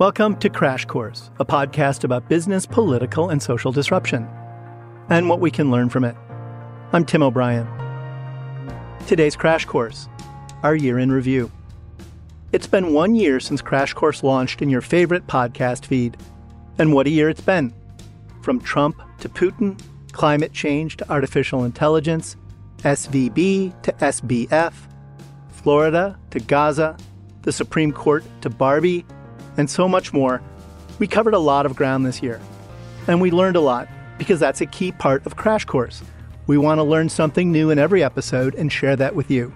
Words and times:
Welcome 0.00 0.36
to 0.36 0.48
Crash 0.48 0.86
Course, 0.86 1.30
a 1.40 1.44
podcast 1.44 2.04
about 2.04 2.26
business, 2.26 2.64
political, 2.64 3.28
and 3.28 3.42
social 3.42 3.70
disruption, 3.70 4.26
and 5.10 5.28
what 5.28 5.40
we 5.40 5.50
can 5.50 5.70
learn 5.70 5.90
from 5.90 6.04
it. 6.04 6.16
I'm 6.94 7.04
Tim 7.04 7.22
O'Brien. 7.22 7.68
Today's 9.06 9.36
Crash 9.36 9.66
Course, 9.66 10.08
our 10.62 10.74
year 10.74 10.98
in 10.98 11.12
review. 11.12 11.52
It's 12.50 12.66
been 12.66 12.94
one 12.94 13.14
year 13.14 13.40
since 13.40 13.60
Crash 13.60 13.92
Course 13.92 14.22
launched 14.22 14.62
in 14.62 14.70
your 14.70 14.80
favorite 14.80 15.26
podcast 15.26 15.84
feed. 15.84 16.16
And 16.78 16.94
what 16.94 17.06
a 17.06 17.10
year 17.10 17.28
it's 17.28 17.42
been. 17.42 17.70
From 18.40 18.58
Trump 18.58 19.02
to 19.18 19.28
Putin, 19.28 19.78
climate 20.12 20.54
change 20.54 20.96
to 20.96 21.12
artificial 21.12 21.64
intelligence, 21.64 22.36
SVB 22.78 23.82
to 23.82 23.92
SBF, 23.92 24.72
Florida 25.50 26.18
to 26.30 26.40
Gaza, 26.40 26.96
the 27.42 27.52
Supreme 27.52 27.92
Court 27.92 28.24
to 28.40 28.48
Barbie, 28.48 29.04
and 29.56 29.68
so 29.68 29.88
much 29.88 30.12
more, 30.12 30.42
we 30.98 31.06
covered 31.06 31.34
a 31.34 31.38
lot 31.38 31.66
of 31.66 31.76
ground 31.76 32.04
this 32.04 32.22
year. 32.22 32.40
And 33.06 33.20
we 33.20 33.30
learned 33.30 33.56
a 33.56 33.60
lot 33.60 33.88
because 34.18 34.38
that's 34.38 34.60
a 34.60 34.66
key 34.66 34.92
part 34.92 35.24
of 35.26 35.36
Crash 35.36 35.64
Course. 35.64 36.02
We 36.46 36.58
want 36.58 36.78
to 36.78 36.84
learn 36.84 37.08
something 37.08 37.50
new 37.50 37.70
in 37.70 37.78
every 37.78 38.02
episode 38.02 38.54
and 38.54 38.70
share 38.70 38.96
that 38.96 39.14
with 39.14 39.30
you. 39.30 39.52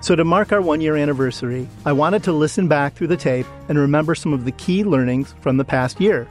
So, 0.00 0.16
to 0.16 0.24
mark 0.24 0.52
our 0.52 0.60
one 0.60 0.80
year 0.80 0.96
anniversary, 0.96 1.68
I 1.86 1.92
wanted 1.92 2.24
to 2.24 2.32
listen 2.32 2.66
back 2.66 2.94
through 2.94 3.06
the 3.06 3.16
tape 3.16 3.46
and 3.68 3.78
remember 3.78 4.14
some 4.14 4.32
of 4.32 4.44
the 4.44 4.52
key 4.52 4.82
learnings 4.82 5.34
from 5.40 5.56
the 5.56 5.64
past 5.64 6.00
year. 6.00 6.28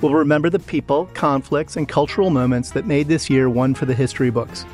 We'll 0.00 0.14
remember 0.14 0.50
the 0.50 0.58
people, 0.58 1.06
conflicts, 1.14 1.76
and 1.76 1.88
cultural 1.88 2.30
moments 2.30 2.70
that 2.70 2.86
made 2.86 3.08
this 3.08 3.28
year 3.28 3.48
one 3.48 3.74
for 3.74 3.86
the 3.86 3.94
history 3.94 4.30
books. 4.30 4.64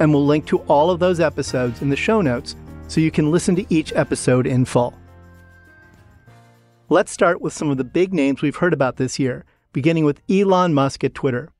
And 0.00 0.12
we'll 0.12 0.26
link 0.26 0.46
to 0.46 0.58
all 0.62 0.90
of 0.90 1.00
those 1.00 1.20
episodes 1.20 1.82
in 1.82 1.88
the 1.88 1.96
show 1.96 2.20
notes 2.20 2.56
so 2.86 3.00
you 3.00 3.10
can 3.10 3.30
listen 3.30 3.56
to 3.56 3.66
each 3.72 3.92
episode 3.92 4.46
in 4.46 4.64
full. 4.64 4.94
Let's 6.90 7.12
start 7.12 7.42
with 7.42 7.52
some 7.52 7.68
of 7.68 7.76
the 7.76 7.84
big 7.84 8.14
names 8.14 8.40
we've 8.40 8.56
heard 8.56 8.72
about 8.72 8.96
this 8.96 9.18
year, 9.18 9.44
beginning 9.74 10.06
with 10.06 10.22
Elon 10.26 10.72
Musk 10.72 11.04
at 11.04 11.12
Twitter. 11.12 11.52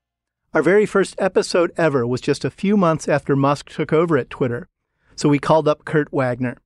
Our 0.54 0.62
very 0.62 0.86
first 0.86 1.14
episode 1.18 1.70
ever 1.76 2.06
was 2.06 2.22
just 2.22 2.46
a 2.46 2.50
few 2.50 2.78
months 2.78 3.06
after 3.06 3.36
Musk 3.36 3.68
took 3.68 3.92
over 3.92 4.16
at 4.16 4.30
Twitter, 4.30 4.70
so 5.16 5.28
we 5.28 5.38
called 5.38 5.68
up 5.68 5.84
Kurt 5.84 6.10
Wagner. 6.10 6.56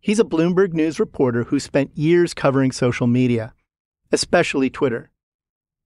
He's 0.00 0.18
a 0.18 0.24
Bloomberg 0.24 0.72
News 0.72 0.98
reporter 0.98 1.44
who 1.44 1.60
spent 1.60 1.96
years 1.96 2.34
covering 2.34 2.72
social 2.72 3.06
media, 3.06 3.54
especially 4.10 4.68
Twitter. 4.68 5.12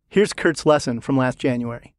Here's 0.08 0.32
Kurt's 0.32 0.64
lesson 0.64 1.02
from 1.02 1.18
last 1.18 1.38
January. 1.38 1.94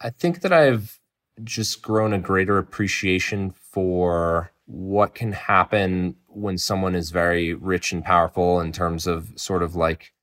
I 0.00 0.10
think 0.10 0.42
that 0.42 0.52
I've 0.52 1.00
just 1.42 1.82
grown 1.82 2.12
a 2.12 2.20
greater 2.20 2.58
appreciation 2.58 3.50
for 3.76 4.50
what 4.64 5.14
can 5.14 5.32
happen 5.32 6.16
when 6.28 6.56
someone 6.56 6.94
is 6.94 7.10
very 7.10 7.52
rich 7.52 7.92
and 7.92 8.02
powerful 8.02 8.58
in 8.58 8.72
terms 8.72 9.06
of 9.06 9.30
sort 9.36 9.62
of 9.62 9.76
like 9.76 10.14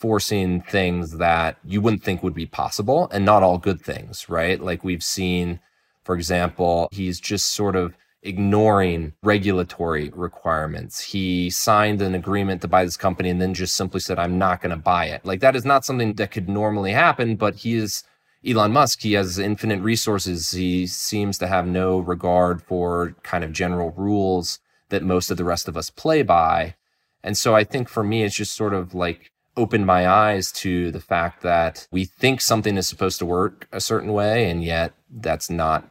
forcing 0.00 0.60
things 0.62 1.18
that 1.18 1.56
you 1.64 1.80
wouldn't 1.80 2.02
think 2.02 2.24
would 2.24 2.34
be 2.34 2.44
possible 2.44 3.08
and 3.12 3.24
not 3.24 3.44
all 3.44 3.56
good 3.56 3.80
things, 3.80 4.28
right? 4.28 4.60
Like 4.60 4.82
we've 4.82 5.04
seen, 5.04 5.60
for 6.02 6.16
example, 6.16 6.88
he's 6.90 7.20
just 7.20 7.52
sort 7.52 7.76
of 7.76 7.96
ignoring 8.24 9.12
regulatory 9.22 10.10
requirements. 10.12 11.00
He 11.00 11.50
signed 11.50 12.02
an 12.02 12.16
agreement 12.16 12.62
to 12.62 12.68
buy 12.68 12.84
this 12.84 12.96
company 12.96 13.30
and 13.30 13.40
then 13.40 13.54
just 13.54 13.76
simply 13.76 14.00
said, 14.00 14.18
I'm 14.18 14.38
not 14.38 14.60
going 14.60 14.70
to 14.70 14.76
buy 14.76 15.04
it. 15.04 15.24
Like 15.24 15.38
that 15.38 15.54
is 15.54 15.64
not 15.64 15.84
something 15.84 16.14
that 16.14 16.32
could 16.32 16.48
normally 16.48 16.90
happen, 16.90 17.36
but 17.36 17.54
he 17.54 17.76
is 17.76 18.02
Elon 18.46 18.72
Musk. 18.72 19.02
He 19.02 19.14
has 19.14 19.38
infinite 19.38 19.80
resources. 19.80 20.52
He 20.52 20.86
seems 20.86 21.38
to 21.38 21.46
have 21.46 21.66
no 21.66 21.98
regard 21.98 22.62
for 22.62 23.16
kind 23.22 23.44
of 23.44 23.52
general 23.52 23.90
rules 23.96 24.60
that 24.90 25.02
most 25.02 25.30
of 25.30 25.36
the 25.36 25.44
rest 25.44 25.68
of 25.68 25.76
us 25.76 25.90
play 25.90 26.22
by. 26.22 26.74
And 27.22 27.36
so 27.36 27.54
I 27.54 27.64
think 27.64 27.88
for 27.88 28.04
me, 28.04 28.22
it's 28.22 28.36
just 28.36 28.54
sort 28.56 28.74
of 28.74 28.94
like 28.94 29.32
opened 29.56 29.86
my 29.86 30.08
eyes 30.08 30.52
to 30.52 30.92
the 30.92 31.00
fact 31.00 31.42
that 31.42 31.88
we 31.90 32.04
think 32.04 32.40
something 32.40 32.76
is 32.76 32.86
supposed 32.86 33.18
to 33.18 33.26
work 33.26 33.66
a 33.72 33.80
certain 33.80 34.12
way, 34.12 34.48
and 34.48 34.62
yet 34.62 34.92
that's 35.10 35.50
not 35.50 35.90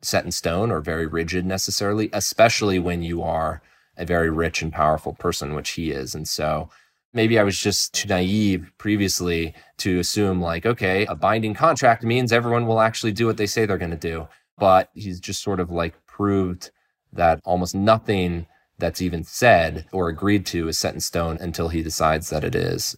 set 0.00 0.24
in 0.24 0.30
stone 0.30 0.70
or 0.70 0.80
very 0.80 1.06
rigid 1.06 1.44
necessarily, 1.44 2.08
especially 2.12 2.78
when 2.78 3.02
you 3.02 3.22
are 3.22 3.62
a 3.96 4.06
very 4.06 4.30
rich 4.30 4.62
and 4.62 4.72
powerful 4.72 5.12
person, 5.12 5.54
which 5.54 5.70
he 5.70 5.90
is. 5.90 6.14
And 6.14 6.26
so 6.26 6.70
maybe 7.12 7.38
I 7.38 7.42
was 7.42 7.58
just 7.58 7.94
too 7.94 8.08
naive 8.08 8.72
previously 8.78 9.54
to 9.78 9.98
assume, 9.98 10.40
like, 10.40 10.66
okay, 10.66 11.06
a 11.06 11.14
binding 11.14 11.54
contract 11.54 12.02
means 12.02 12.32
everyone 12.32 12.66
will 12.66 12.80
actually 12.80 13.12
do 13.12 13.26
what 13.26 13.36
they 13.36 13.46
say 13.46 13.66
they're 13.66 13.78
going 13.78 13.90
to 13.90 13.96
do. 13.96 14.28
But 14.58 14.90
he's 14.94 15.20
just 15.20 15.42
sort 15.42 15.60
of 15.60 15.70
like 15.70 15.94
proved 16.06 16.70
that 17.12 17.40
almost 17.44 17.74
nothing 17.74 18.46
that's 18.78 19.02
even 19.02 19.24
said 19.24 19.86
or 19.92 20.08
agreed 20.08 20.46
to 20.46 20.68
is 20.68 20.78
set 20.78 20.94
in 20.94 21.00
stone 21.00 21.38
until 21.40 21.68
he 21.68 21.82
decides 21.82 22.30
that 22.30 22.44
it 22.44 22.54
is. 22.54 22.96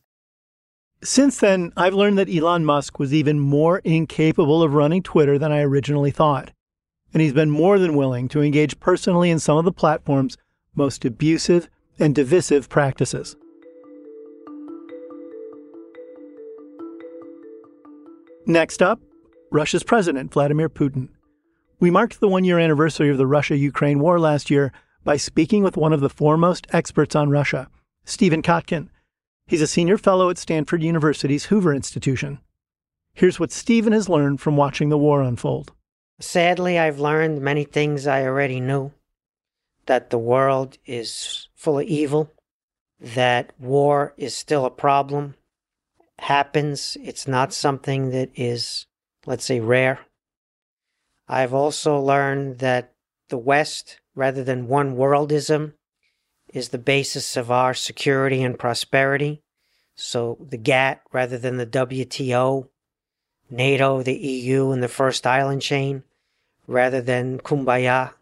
Since 1.02 1.40
then, 1.40 1.72
I've 1.76 1.94
learned 1.94 2.18
that 2.18 2.32
Elon 2.32 2.64
Musk 2.64 2.98
was 2.98 3.12
even 3.12 3.40
more 3.40 3.78
incapable 3.80 4.62
of 4.62 4.74
running 4.74 5.02
Twitter 5.02 5.38
than 5.38 5.50
I 5.50 5.62
originally 5.62 6.12
thought 6.12 6.52
and 7.12 7.20
he's 7.20 7.32
been 7.32 7.50
more 7.50 7.78
than 7.78 7.96
willing 7.96 8.28
to 8.28 8.42
engage 8.42 8.80
personally 8.80 9.30
in 9.30 9.38
some 9.38 9.58
of 9.58 9.64
the 9.64 9.72
platform's 9.72 10.36
most 10.74 11.04
abusive 11.04 11.68
and 11.98 12.14
divisive 12.14 12.68
practices. 12.68 13.36
Next 18.52 18.82
up, 18.82 19.00
Russia's 19.50 19.82
President 19.82 20.30
Vladimir 20.30 20.68
Putin. 20.68 21.08
We 21.80 21.90
marked 21.90 22.20
the 22.20 22.28
one 22.28 22.44
year 22.44 22.58
anniversary 22.58 23.08
of 23.08 23.16
the 23.16 23.26
Russia 23.26 23.56
Ukraine 23.56 23.98
war 23.98 24.20
last 24.20 24.50
year 24.50 24.74
by 25.04 25.16
speaking 25.16 25.62
with 25.62 25.78
one 25.78 25.94
of 25.94 26.02
the 26.02 26.10
foremost 26.10 26.66
experts 26.70 27.16
on 27.16 27.30
Russia, 27.30 27.70
Stephen 28.04 28.42
Kotkin. 28.42 28.90
He's 29.46 29.62
a 29.62 29.66
senior 29.66 29.96
fellow 29.96 30.28
at 30.28 30.36
Stanford 30.36 30.82
University's 30.82 31.46
Hoover 31.46 31.72
Institution. 31.72 32.40
Here's 33.14 33.40
what 33.40 33.52
Stephen 33.52 33.94
has 33.94 34.10
learned 34.10 34.42
from 34.42 34.58
watching 34.58 34.90
the 34.90 34.98
war 34.98 35.22
unfold. 35.22 35.72
Sadly, 36.20 36.78
I've 36.78 37.00
learned 37.00 37.40
many 37.40 37.64
things 37.64 38.06
I 38.06 38.24
already 38.24 38.60
knew 38.60 38.92
that 39.86 40.10
the 40.10 40.19
world 40.19 40.76
is 40.84 41.48
full 41.54 41.78
of 41.78 41.86
evil, 41.86 42.30
that 43.00 43.54
war 43.58 44.12
is 44.19 44.36
still 44.36 44.66
a 44.66 44.70
problem, 44.70 45.36
happens, 46.22 46.96
it's 47.00 47.26
not 47.26 47.52
something 47.52 48.10
that 48.10 48.30
is, 48.34 48.86
let's 49.26 49.44
say, 49.44 49.60
rare. 49.60 50.00
I've 51.28 51.54
also 51.54 51.98
learned 51.98 52.58
that 52.58 52.94
the 53.28 53.38
West, 53.38 54.00
rather 54.14 54.44
than 54.44 54.68
one 54.68 54.96
worldism, 54.96 55.72
is 56.52 56.68
the 56.68 56.78
basis 56.78 57.36
of 57.36 57.50
our 57.50 57.74
security 57.74 58.42
and 58.42 58.58
prosperity. 58.58 59.42
So 59.94 60.38
the 60.40 60.58
GATT 60.58 61.00
rather 61.12 61.38
than 61.38 61.56
the 61.56 61.66
WTO, 61.66 62.68
NATO, 63.50 64.02
the 64.02 64.16
EU, 64.16 64.70
and 64.70 64.82
the 64.82 64.88
first 64.88 65.26
island 65.26 65.62
chain 65.62 66.04
rather 66.66 67.00
than 67.00 67.38
kumbaya. 67.38 68.12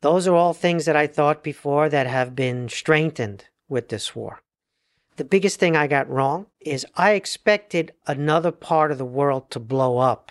Those 0.00 0.28
are 0.28 0.34
all 0.34 0.54
things 0.54 0.84
that 0.84 0.96
I 0.96 1.06
thought 1.06 1.42
before 1.42 1.88
that 1.88 2.06
have 2.06 2.36
been 2.36 2.68
strengthened 2.68 3.46
with 3.68 3.88
this 3.88 4.14
war. 4.14 4.42
The 5.18 5.24
biggest 5.24 5.58
thing 5.58 5.76
I 5.76 5.88
got 5.88 6.08
wrong 6.08 6.46
is 6.60 6.86
I 6.94 7.14
expected 7.14 7.92
another 8.06 8.52
part 8.52 8.92
of 8.92 8.98
the 8.98 9.04
world 9.04 9.50
to 9.50 9.58
blow 9.58 9.98
up 9.98 10.30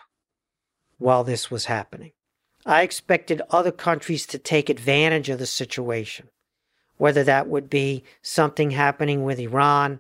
while 0.98 1.26
this 1.26 1.52
was 1.52 1.66
happening. 1.66 2.14
I 2.66 2.84
expected 2.84 3.42
other 3.50 3.74
countries 3.74 4.26
to 4.28 4.38
take 4.38 4.70
advantage 4.70 5.28
of 5.28 5.40
the 5.40 5.46
situation, 5.46 6.30
whether 6.96 7.22
that 7.26 7.50
would 7.50 7.70
be 7.70 8.06
something 8.22 8.72
happening 8.72 9.26
with 9.26 9.40
Iran, 9.40 10.00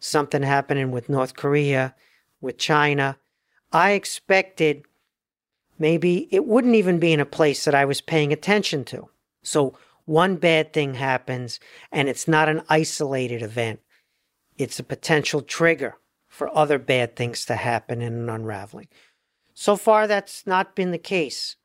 something 0.00 0.42
happening 0.42 0.90
with 0.90 1.08
North 1.08 1.36
Korea, 1.36 1.94
with 2.40 2.58
China. 2.58 3.18
I 3.72 3.92
expected 3.92 4.82
maybe 5.78 6.26
it 6.32 6.44
wouldn't 6.44 6.74
even 6.74 6.98
be 6.98 7.12
in 7.12 7.20
a 7.20 7.24
place 7.24 7.64
that 7.66 7.74
I 7.74 7.84
was 7.84 8.00
paying 8.00 8.32
attention 8.32 8.84
to. 8.86 9.10
So 9.44 9.78
one 10.06 10.38
bad 10.38 10.72
thing 10.72 10.94
happens 10.94 11.60
and 11.92 12.08
it's 12.08 12.26
not 12.26 12.48
an 12.48 12.62
isolated 12.68 13.40
event. 13.40 13.78
It's 14.56 14.78
a 14.78 14.84
potential 14.84 15.42
trigger 15.42 15.96
for 16.28 16.56
other 16.56 16.78
bad 16.78 17.16
things 17.16 17.44
to 17.46 17.56
happen 17.56 18.02
in 18.02 18.12
an 18.14 18.28
unraveling. 18.28 18.88
So 19.54 19.76
far, 19.76 20.06
that's 20.06 20.46
not 20.46 20.74
been 20.74 20.90
the 20.90 20.98
case. 20.98 21.56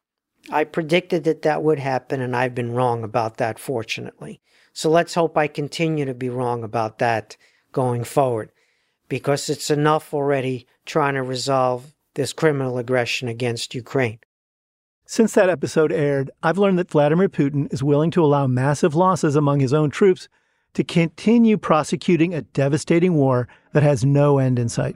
I 0.52 0.64
predicted 0.64 1.24
that 1.24 1.42
that 1.42 1.64
would 1.64 1.80
happen, 1.80 2.22
and 2.22 2.36
I've 2.36 2.56
been 2.56 2.74
wrong 2.74 3.04
about 3.04 3.38
that, 3.38 3.60
fortunately. 3.60 4.42
So 4.74 4.90
let's 4.90 5.16
hope 5.16 5.38
I 5.38 5.48
continue 5.48 6.06
to 6.06 6.14
be 6.14 6.30
wrong 6.30 6.64
about 6.64 7.00
that 7.00 7.36
going 7.72 8.04
forward 8.04 8.52
because 9.10 9.50
it's 9.50 9.72
enough 9.72 10.14
already 10.14 10.68
trying 10.86 11.16
to 11.16 11.24
resolve 11.24 11.94
this 12.14 12.34
criminal 12.34 12.78
aggression 12.78 13.28
against 13.28 13.76
Ukraine. 13.76 14.20
Since 15.06 15.34
that 15.34 15.50
episode 15.50 15.92
aired, 15.92 16.30
I've 16.44 16.60
learned 16.60 16.78
that 16.78 16.92
Vladimir 16.92 17.30
Putin 17.30 17.72
is 17.74 17.82
willing 17.82 18.12
to 18.12 18.24
allow 18.24 18.46
massive 18.46 18.94
losses 18.94 19.36
among 19.36 19.60
his 19.60 19.74
own 19.74 19.90
troops 19.90 20.30
to 20.74 20.84
continue 20.84 21.58
prosecuting 21.58 22.34
a 22.34 22.42
devastating 22.42 23.16
war 23.16 23.48
that 23.74 23.84
has 23.84 24.06
no 24.06 24.38
end 24.38 24.60
in 24.60 24.70
sight. 24.70 24.96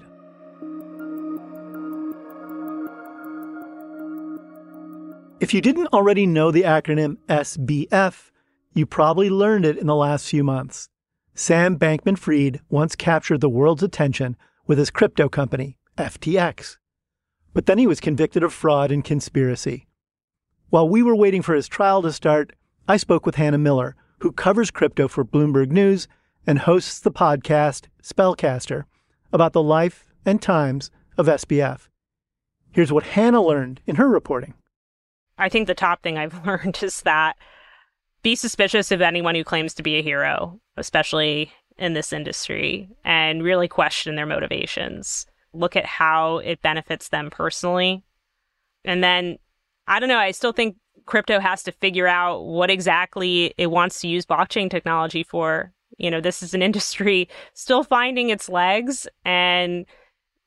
If 5.39 5.53
you 5.53 5.59
didn't 5.59 5.87
already 5.87 6.25
know 6.25 6.51
the 6.51 6.61
acronym 6.61 7.17
SBF, 7.27 8.31
you 8.73 8.85
probably 8.85 9.29
learned 9.29 9.65
it 9.65 9.77
in 9.77 9.87
the 9.87 9.95
last 9.95 10.29
few 10.29 10.43
months. 10.43 10.89
Sam 11.35 11.77
Bankman 11.77 12.17
Fried 12.17 12.61
once 12.69 12.95
captured 12.95 13.41
the 13.41 13.49
world's 13.49 13.83
attention 13.83 14.37
with 14.67 14.77
his 14.77 14.89
crypto 14.89 15.27
company, 15.27 15.77
FTX. 15.97 16.77
But 17.53 17.65
then 17.65 17.77
he 17.77 17.87
was 17.87 17.99
convicted 17.99 18.43
of 18.43 18.53
fraud 18.53 18.91
and 18.91 19.03
conspiracy. 19.03 19.87
While 20.69 20.87
we 20.87 21.03
were 21.03 21.15
waiting 21.15 21.41
for 21.41 21.55
his 21.55 21.67
trial 21.67 22.01
to 22.03 22.11
start, 22.11 22.53
I 22.87 22.97
spoke 22.97 23.25
with 23.25 23.35
Hannah 23.35 23.57
Miller, 23.57 23.95
who 24.23 24.31
covers 24.31 24.71
crypto 24.71 25.09
for 25.09 25.25
Bloomberg 25.25 25.69
News 25.69 26.07
and 26.47 26.59
hosts 26.59 27.01
the 27.01 27.11
podcast 27.11 27.87
Spellcaster 28.01 28.85
about 29.33 29.51
the 29.51 29.61
life 29.61 30.05
and 30.25 30.41
times 30.41 30.89
of 31.17 31.25
SBF. 31.25 31.89
Here's 32.71 32.93
what 32.93 33.03
Hannah 33.03 33.43
learned 33.43 33.81
in 33.85 33.97
her 33.97 34.07
reporting. 34.07 34.53
I 35.37 35.49
think 35.49 35.67
the 35.67 35.75
top 35.75 36.01
thing 36.01 36.17
I've 36.17 36.45
learned 36.47 36.79
is 36.81 37.01
that 37.01 37.35
be 38.21 38.37
suspicious 38.37 38.93
of 38.93 39.01
anyone 39.01 39.35
who 39.35 39.43
claims 39.43 39.73
to 39.73 39.83
be 39.83 39.95
a 39.97 40.01
hero, 40.01 40.57
especially 40.77 41.51
in 41.77 41.91
this 41.91 42.13
industry, 42.13 42.87
and 43.03 43.43
really 43.43 43.67
question 43.67 44.15
their 44.15 44.25
motivations. 44.25 45.25
Look 45.51 45.75
at 45.75 45.85
how 45.85 46.37
it 46.37 46.61
benefits 46.61 47.09
them 47.09 47.29
personally. 47.29 48.05
And 48.85 49.03
then, 49.03 49.37
I 49.85 49.99
don't 49.99 50.07
know, 50.07 50.17
I 50.17 50.31
still 50.31 50.53
think 50.53 50.77
crypto 51.05 51.39
has 51.39 51.63
to 51.63 51.71
figure 51.71 52.07
out 52.07 52.43
what 52.45 52.69
exactly 52.69 53.53
it 53.57 53.67
wants 53.67 53.99
to 54.01 54.07
use 54.07 54.25
blockchain 54.25 54.69
technology 54.69 55.23
for. 55.23 55.71
You 55.97 56.09
know, 56.11 56.21
this 56.21 56.41
is 56.43 56.53
an 56.53 56.61
industry 56.69 57.29
still 57.53 57.83
finding 57.83 58.29
its 58.29 58.49
legs, 58.49 59.07
and 59.25 59.85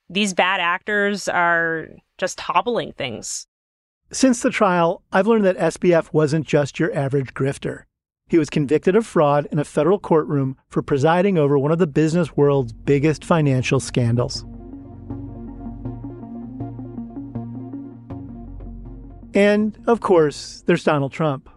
these 0.08 0.34
bad 0.34 0.60
actors 0.60 1.28
are 1.28 1.88
just 2.18 2.40
hobbling 2.40 2.92
things. 2.92 3.46
Since 4.12 4.42
the 4.42 4.50
trial, 4.50 5.02
I've 5.12 5.26
learned 5.26 5.44
that 5.44 5.58
SBF 5.58 6.12
wasn't 6.12 6.46
just 6.46 6.78
your 6.78 6.94
average 6.94 7.34
grifter. 7.34 7.82
He 8.28 8.38
was 8.38 8.50
convicted 8.50 8.96
of 8.96 9.06
fraud 9.06 9.46
in 9.52 9.58
a 9.58 9.64
federal 9.64 9.98
courtroom 9.98 10.56
for 10.68 10.82
presiding 10.82 11.38
over 11.38 11.58
one 11.58 11.72
of 11.72 11.78
the 11.78 11.86
business 11.86 12.36
world's 12.36 12.72
biggest 12.72 13.24
financial 13.24 13.78
scandals. 13.78 14.44
And, 19.36 19.78
of 19.86 20.00
course, 20.00 20.64
there's 20.64 20.82
Donald 20.82 21.12
Trump. 21.12 21.50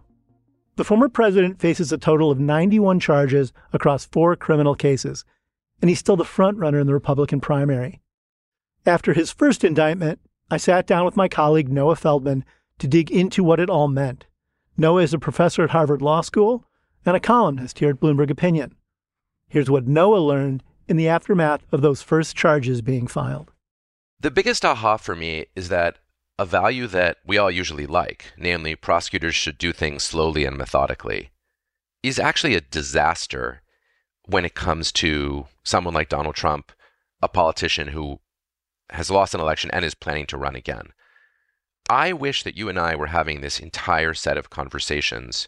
The 0.76 0.84
former 0.84 1.08
president 1.08 1.58
faces 1.58 1.90
a 1.90 1.96
total 1.96 2.30
of 2.30 2.38
91 2.38 3.00
charges 3.00 3.54
across 3.72 4.04
four 4.04 4.36
criminal 4.36 4.74
cases, 4.74 5.24
and 5.80 5.88
he's 5.88 5.98
still 5.98 6.16
the 6.16 6.22
frontrunner 6.22 6.78
in 6.78 6.86
the 6.86 6.92
Republican 6.92 7.40
primary. 7.40 8.02
After 8.84 9.14
his 9.14 9.32
first 9.32 9.64
indictment, 9.64 10.20
I 10.50 10.58
sat 10.58 10.86
down 10.86 11.06
with 11.06 11.16
my 11.16 11.26
colleague 11.26 11.70
Noah 11.70 11.96
Feldman 11.96 12.44
to 12.80 12.86
dig 12.86 13.10
into 13.10 13.42
what 13.42 13.60
it 13.60 13.70
all 13.70 13.88
meant. 13.88 14.26
Noah 14.76 15.02
is 15.02 15.14
a 15.14 15.18
professor 15.18 15.64
at 15.64 15.70
Harvard 15.70 16.02
Law 16.02 16.20
School 16.20 16.66
and 17.06 17.16
a 17.16 17.20
columnist 17.20 17.78
here 17.78 17.88
at 17.88 18.00
Bloomberg 18.00 18.28
Opinion. 18.28 18.74
Here's 19.48 19.70
what 19.70 19.86
Noah 19.86 20.18
learned 20.18 20.62
in 20.86 20.98
the 20.98 21.08
aftermath 21.08 21.62
of 21.72 21.80
those 21.80 22.02
first 22.02 22.36
charges 22.36 22.82
being 22.82 23.06
filed. 23.06 23.52
The 24.20 24.30
biggest 24.30 24.66
aha 24.66 24.98
for 24.98 25.16
me 25.16 25.46
is 25.56 25.70
that 25.70 25.96
a 26.40 26.46
value 26.46 26.86
that 26.86 27.18
we 27.26 27.36
all 27.36 27.50
usually 27.50 27.86
like, 27.86 28.32
namely 28.34 28.74
prosecutors 28.74 29.34
should 29.34 29.58
do 29.58 29.74
things 29.74 30.02
slowly 30.02 30.46
and 30.46 30.56
methodically, 30.56 31.28
is 32.02 32.18
actually 32.18 32.54
a 32.54 32.62
disaster 32.62 33.60
when 34.24 34.46
it 34.46 34.54
comes 34.54 34.90
to 34.90 35.46
someone 35.62 35.92
like 35.92 36.08
Donald 36.08 36.34
Trump, 36.34 36.72
a 37.20 37.28
politician 37.28 37.88
who 37.88 38.20
has 38.88 39.10
lost 39.10 39.34
an 39.34 39.40
election 39.42 39.70
and 39.74 39.84
is 39.84 39.94
planning 39.94 40.24
to 40.24 40.38
run 40.38 40.56
again. 40.56 40.94
I 41.90 42.14
wish 42.14 42.42
that 42.44 42.56
you 42.56 42.70
and 42.70 42.78
I 42.78 42.94
were 42.96 43.08
having 43.08 43.42
this 43.42 43.60
entire 43.60 44.14
set 44.14 44.38
of 44.38 44.48
conversations 44.48 45.46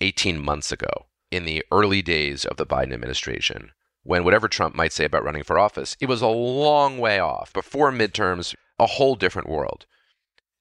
18 0.00 0.40
months 0.40 0.70
ago 0.70 1.06
in 1.32 1.46
the 1.46 1.64
early 1.72 2.00
days 2.00 2.44
of 2.44 2.58
the 2.58 2.66
Biden 2.66 2.92
administration, 2.92 3.72
when 4.04 4.22
whatever 4.22 4.46
Trump 4.46 4.76
might 4.76 4.92
say 4.92 5.04
about 5.04 5.24
running 5.24 5.42
for 5.42 5.58
office, 5.58 5.96
it 5.98 6.06
was 6.06 6.22
a 6.22 6.28
long 6.28 7.00
way 7.00 7.18
off, 7.18 7.52
before 7.52 7.90
midterms, 7.90 8.54
a 8.78 8.86
whole 8.86 9.16
different 9.16 9.48
world. 9.48 9.84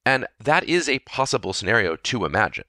And 0.06 0.27
that 0.39 0.63
is 0.63 0.89
a 0.89 1.00
possible 1.00 1.53
scenario 1.53 1.95
to 1.95 2.25
imagine. 2.25 2.65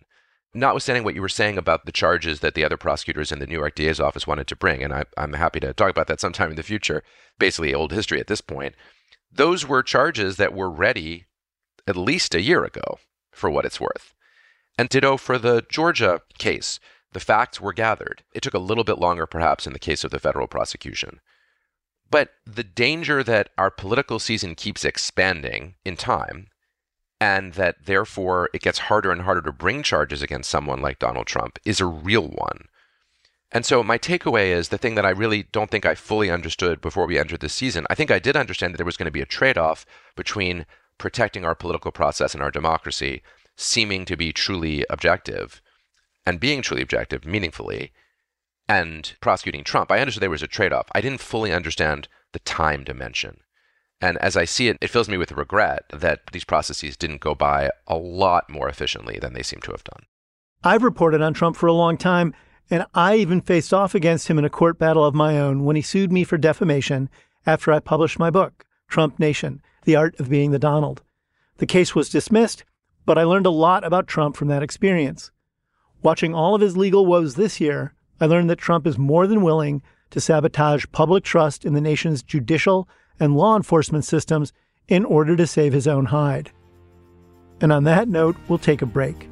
Notwithstanding 0.54 1.02
what 1.02 1.14
you 1.14 1.22
were 1.22 1.30
saying 1.30 1.56
about 1.56 1.86
the 1.86 1.92
charges 1.92 2.40
that 2.40 2.54
the 2.54 2.64
other 2.64 2.76
prosecutors 2.76 3.32
in 3.32 3.38
the 3.38 3.46
New 3.46 3.58
York 3.58 3.74
DA's 3.74 4.00
office 4.00 4.26
wanted 4.26 4.46
to 4.48 4.56
bring, 4.56 4.82
and 4.82 4.92
I, 4.92 5.04
am 5.16 5.32
happy 5.32 5.60
to 5.60 5.72
talk 5.72 5.90
about 5.90 6.08
that 6.08 6.20
sometime 6.20 6.50
in 6.50 6.56
the 6.56 6.62
future, 6.62 7.02
basically 7.38 7.72
old 7.72 7.92
history 7.92 8.20
at 8.20 8.26
this 8.26 8.42
point 8.42 8.74
those 9.34 9.66
were 9.66 9.82
charges 9.82 10.36
that 10.36 10.52
were 10.52 10.70
ready 10.70 11.24
at 11.86 11.96
least 11.96 12.34
a 12.34 12.42
year 12.42 12.64
ago, 12.64 12.98
for 13.32 13.50
what 13.50 13.64
it's 13.64 13.80
worth. 13.80 14.14
And 14.78 14.88
ditto 14.88 15.16
for 15.16 15.38
the 15.38 15.64
Georgia 15.68 16.20
case. 16.38 16.78
The 17.12 17.20
facts 17.20 17.60
were 17.60 17.72
gathered. 17.72 18.22
It 18.32 18.42
took 18.42 18.54
a 18.54 18.58
little 18.58 18.84
bit 18.84 18.98
longer, 18.98 19.26
perhaps, 19.26 19.66
in 19.66 19.72
the 19.72 19.78
case 19.78 20.04
of 20.04 20.10
the 20.10 20.18
federal 20.18 20.46
prosecution. 20.46 21.20
But 22.10 22.30
the 22.46 22.64
danger 22.64 23.22
that 23.22 23.50
our 23.58 23.70
political 23.70 24.18
season 24.18 24.54
keeps 24.54 24.84
expanding 24.84 25.74
in 25.84 25.96
time, 25.96 26.48
and 27.22 27.52
that 27.52 27.76
therefore 27.84 28.50
it 28.52 28.62
gets 28.62 28.90
harder 28.90 29.12
and 29.12 29.22
harder 29.22 29.42
to 29.42 29.52
bring 29.52 29.84
charges 29.84 30.22
against 30.22 30.50
someone 30.50 30.82
like 30.82 30.98
Donald 30.98 31.28
Trump, 31.28 31.56
is 31.64 31.78
a 31.80 31.86
real 31.86 32.26
one. 32.26 32.66
And 33.52 33.64
so 33.64 33.84
my 33.84 33.96
takeaway 33.96 34.46
is 34.46 34.70
the 34.70 34.76
thing 34.76 34.96
that 34.96 35.06
I 35.06 35.10
really 35.10 35.44
don't 35.52 35.70
think 35.70 35.86
I 35.86 35.94
fully 35.94 36.32
understood 36.32 36.80
before 36.80 37.06
we 37.06 37.20
entered 37.20 37.38
this 37.38 37.54
season. 37.54 37.86
I 37.88 37.94
think 37.94 38.10
I 38.10 38.18
did 38.18 38.36
understand 38.36 38.74
that 38.74 38.78
there 38.78 38.84
was 38.84 38.96
going 38.96 39.06
to 39.06 39.12
be 39.12 39.20
a 39.20 39.36
trade 39.38 39.56
off 39.56 39.86
between 40.16 40.66
protecting 40.98 41.44
our 41.44 41.54
political 41.54 41.92
process 41.92 42.34
and 42.34 42.42
our 42.42 42.50
democracy, 42.50 43.22
seeming 43.54 44.04
to 44.06 44.16
be 44.16 44.32
truly 44.32 44.84
objective 44.90 45.62
and 46.26 46.40
being 46.40 46.60
truly 46.60 46.82
objective 46.82 47.24
meaningfully, 47.24 47.92
and 48.68 49.14
prosecuting 49.20 49.62
Trump. 49.62 49.92
I 49.92 50.00
understood 50.00 50.22
there 50.22 50.30
was 50.30 50.42
a 50.42 50.48
trade 50.48 50.72
off. 50.72 50.88
I 50.92 51.00
didn't 51.00 51.20
fully 51.20 51.52
understand 51.52 52.08
the 52.32 52.40
time 52.40 52.82
dimension. 52.82 53.42
And 54.02 54.18
as 54.18 54.36
I 54.36 54.44
see 54.44 54.66
it, 54.66 54.76
it 54.80 54.90
fills 54.90 55.08
me 55.08 55.16
with 55.16 55.30
regret 55.32 55.84
that 55.92 56.26
these 56.32 56.44
processes 56.44 56.96
didn't 56.96 57.20
go 57.20 57.36
by 57.36 57.70
a 57.86 57.96
lot 57.96 58.50
more 58.50 58.68
efficiently 58.68 59.18
than 59.20 59.32
they 59.32 59.44
seem 59.44 59.60
to 59.60 59.70
have 59.70 59.84
done. 59.84 60.04
I've 60.64 60.82
reported 60.82 61.22
on 61.22 61.34
Trump 61.34 61.56
for 61.56 61.68
a 61.68 61.72
long 61.72 61.96
time 61.96 62.34
and 62.68 62.84
I 62.94 63.16
even 63.16 63.40
faced 63.40 63.72
off 63.72 63.94
against 63.94 64.28
him 64.28 64.38
in 64.38 64.44
a 64.44 64.50
court 64.50 64.78
battle 64.78 65.04
of 65.04 65.14
my 65.14 65.38
own 65.38 65.64
when 65.64 65.76
he 65.76 65.82
sued 65.82 66.10
me 66.10 66.24
for 66.24 66.36
defamation 66.36 67.10
after 67.46 67.72
I 67.72 67.78
published 67.80 68.18
my 68.18 68.30
book, 68.30 68.64
Trump 68.88 69.18
Nation 69.18 69.62
The 69.84 69.94
Art 69.94 70.18
of 70.18 70.28
Being 70.30 70.50
the 70.50 70.58
Donald. 70.58 71.02
The 71.58 71.66
case 71.66 71.94
was 71.94 72.08
dismissed, 72.08 72.64
but 73.04 73.18
I 73.18 73.24
learned 73.24 73.46
a 73.46 73.50
lot 73.50 73.84
about 73.84 74.08
Trump 74.08 74.36
from 74.36 74.48
that 74.48 74.62
experience. 74.62 75.30
Watching 76.02 76.34
all 76.34 76.54
of 76.54 76.60
his 76.60 76.76
legal 76.76 77.06
woes 77.06 77.34
this 77.34 77.60
year, 77.60 77.94
I 78.20 78.26
learned 78.26 78.50
that 78.50 78.58
Trump 78.58 78.86
is 78.86 78.98
more 78.98 79.26
than 79.26 79.42
willing 79.42 79.82
to 80.10 80.20
sabotage 80.20 80.86
public 80.92 81.24
trust 81.24 81.64
in 81.64 81.74
the 81.74 81.80
nation's 81.80 82.22
judicial 82.22 82.88
and 83.22 83.36
law 83.36 83.56
enforcement 83.56 84.04
systems 84.04 84.52
in 84.88 85.04
order 85.04 85.36
to 85.36 85.46
save 85.46 85.72
his 85.72 85.86
own 85.86 86.06
hide. 86.06 86.50
And 87.60 87.72
on 87.72 87.84
that 87.84 88.08
note, 88.08 88.34
we'll 88.48 88.58
take 88.58 88.82
a 88.82 88.86
break. 88.86 89.28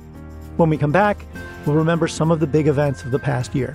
When 0.57 0.71
we 0.71 0.79
come 0.79 0.93
back, 0.93 1.25
we'll 1.67 1.75
remember 1.75 2.07
some 2.07 2.31
of 2.31 2.39
the 2.39 2.47
big 2.47 2.69
events 2.69 3.03
of 3.03 3.11
the 3.11 3.19
past 3.19 3.53
year. 3.53 3.75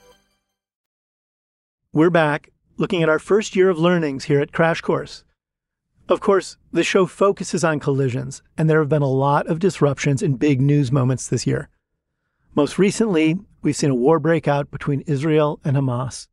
We're 1.93 2.09
back 2.09 2.51
looking 2.77 3.03
at 3.03 3.09
our 3.09 3.19
first 3.19 3.53
year 3.53 3.69
of 3.69 3.77
learnings 3.77 4.23
here 4.23 4.39
at 4.39 4.53
Crash 4.53 4.79
Course. 4.79 5.25
Of 6.07 6.21
course, 6.21 6.55
the 6.71 6.85
show 6.85 7.05
focuses 7.05 7.65
on 7.65 7.81
collisions, 7.81 8.41
and 8.57 8.69
there 8.69 8.79
have 8.79 8.87
been 8.87 9.01
a 9.01 9.09
lot 9.09 9.47
of 9.47 9.59
disruptions 9.59 10.21
in 10.21 10.37
big 10.37 10.61
news 10.61 10.89
moments 10.89 11.27
this 11.27 11.45
year. 11.45 11.67
Most 12.55 12.79
recently, 12.79 13.39
we've 13.61 13.75
seen 13.75 13.89
a 13.89 13.95
war 13.95 14.19
break 14.19 14.47
out 14.47 14.71
between 14.71 15.01
Israel 15.01 15.59
and 15.65 15.75
Hamas. 15.75 16.29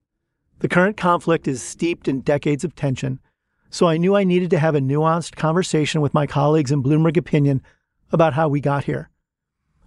The 0.60 0.68
current 0.68 0.96
conflict 0.96 1.48
is 1.48 1.60
steeped 1.60 2.06
in 2.06 2.20
decades 2.20 2.62
of 2.62 2.76
tension, 2.76 3.18
so 3.68 3.88
I 3.88 3.96
knew 3.96 4.14
I 4.14 4.22
needed 4.22 4.50
to 4.50 4.60
have 4.60 4.76
a 4.76 4.80
nuanced 4.80 5.34
conversation 5.34 6.00
with 6.00 6.14
my 6.14 6.28
colleagues 6.28 6.70
in 6.70 6.84
Bloomberg 6.84 7.16
Opinion 7.16 7.62
about 8.12 8.34
how 8.34 8.48
we 8.48 8.60
got 8.60 8.84
here. 8.84 9.10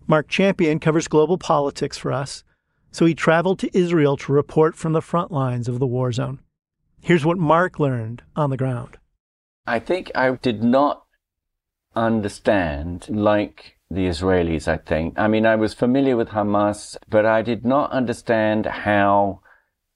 Marc 0.06 0.28
Champion 0.28 0.80
covers 0.80 1.08
global 1.08 1.38
politics 1.38 1.98
for 1.98 2.12
us, 2.12 2.44
so 2.92 3.06
he 3.06 3.14
traveled 3.14 3.60
to 3.60 3.78
Israel 3.78 4.18
to 4.18 4.34
report 4.34 4.76
from 4.76 4.94
the 4.94 5.02
front 5.02 5.32
lines 5.32 5.68
of 5.68 5.80
the 5.80 5.88
war 5.88 6.12
zone. 6.12 6.40
Here's 7.02 7.26
what 7.26 7.38
Marc 7.38 7.80
learned 7.80 8.22
on 8.36 8.50
the 8.50 8.58
ground. 8.58 8.98
I 9.66 9.80
think 9.80 10.12
I 10.14 10.32
did 10.32 10.64
not 10.64 11.06
understand, 11.96 13.08
like 13.10 13.78
the 13.90 14.06
Israelis, 14.08 14.68
I 14.68 14.78
think. 14.78 15.18
I 15.18 15.28
mean, 15.28 15.46
I 15.46 15.56
was 15.56 15.74
familiar 15.74 16.16
with 16.16 16.30
Hamas, 16.30 16.98
but 17.10 17.26
I 17.26 17.42
did 17.42 17.66
not 17.66 17.92
understand 17.92 18.66
how 18.66 19.42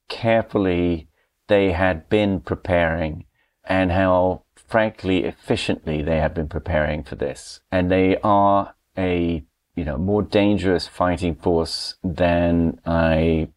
carefully 0.09 1.07
they 1.47 1.71
had 1.71 2.09
been 2.09 2.41
preparing 2.41 3.25
and 3.63 3.91
how, 3.91 4.43
frankly, 4.55 5.23
efficiently 5.23 6.01
they 6.01 6.17
had 6.17 6.33
been 6.33 6.49
preparing 6.49 7.03
for 7.03 7.15
this. 7.15 7.61
And 7.71 7.91
they 7.91 8.17
are 8.23 8.75
a, 8.97 9.43
you 9.75 9.83
know, 9.83 9.97
more 9.97 10.21
dangerous 10.21 10.87
fighting 10.87 11.35
force 11.35 11.95
than 12.03 12.79
I 12.85 13.49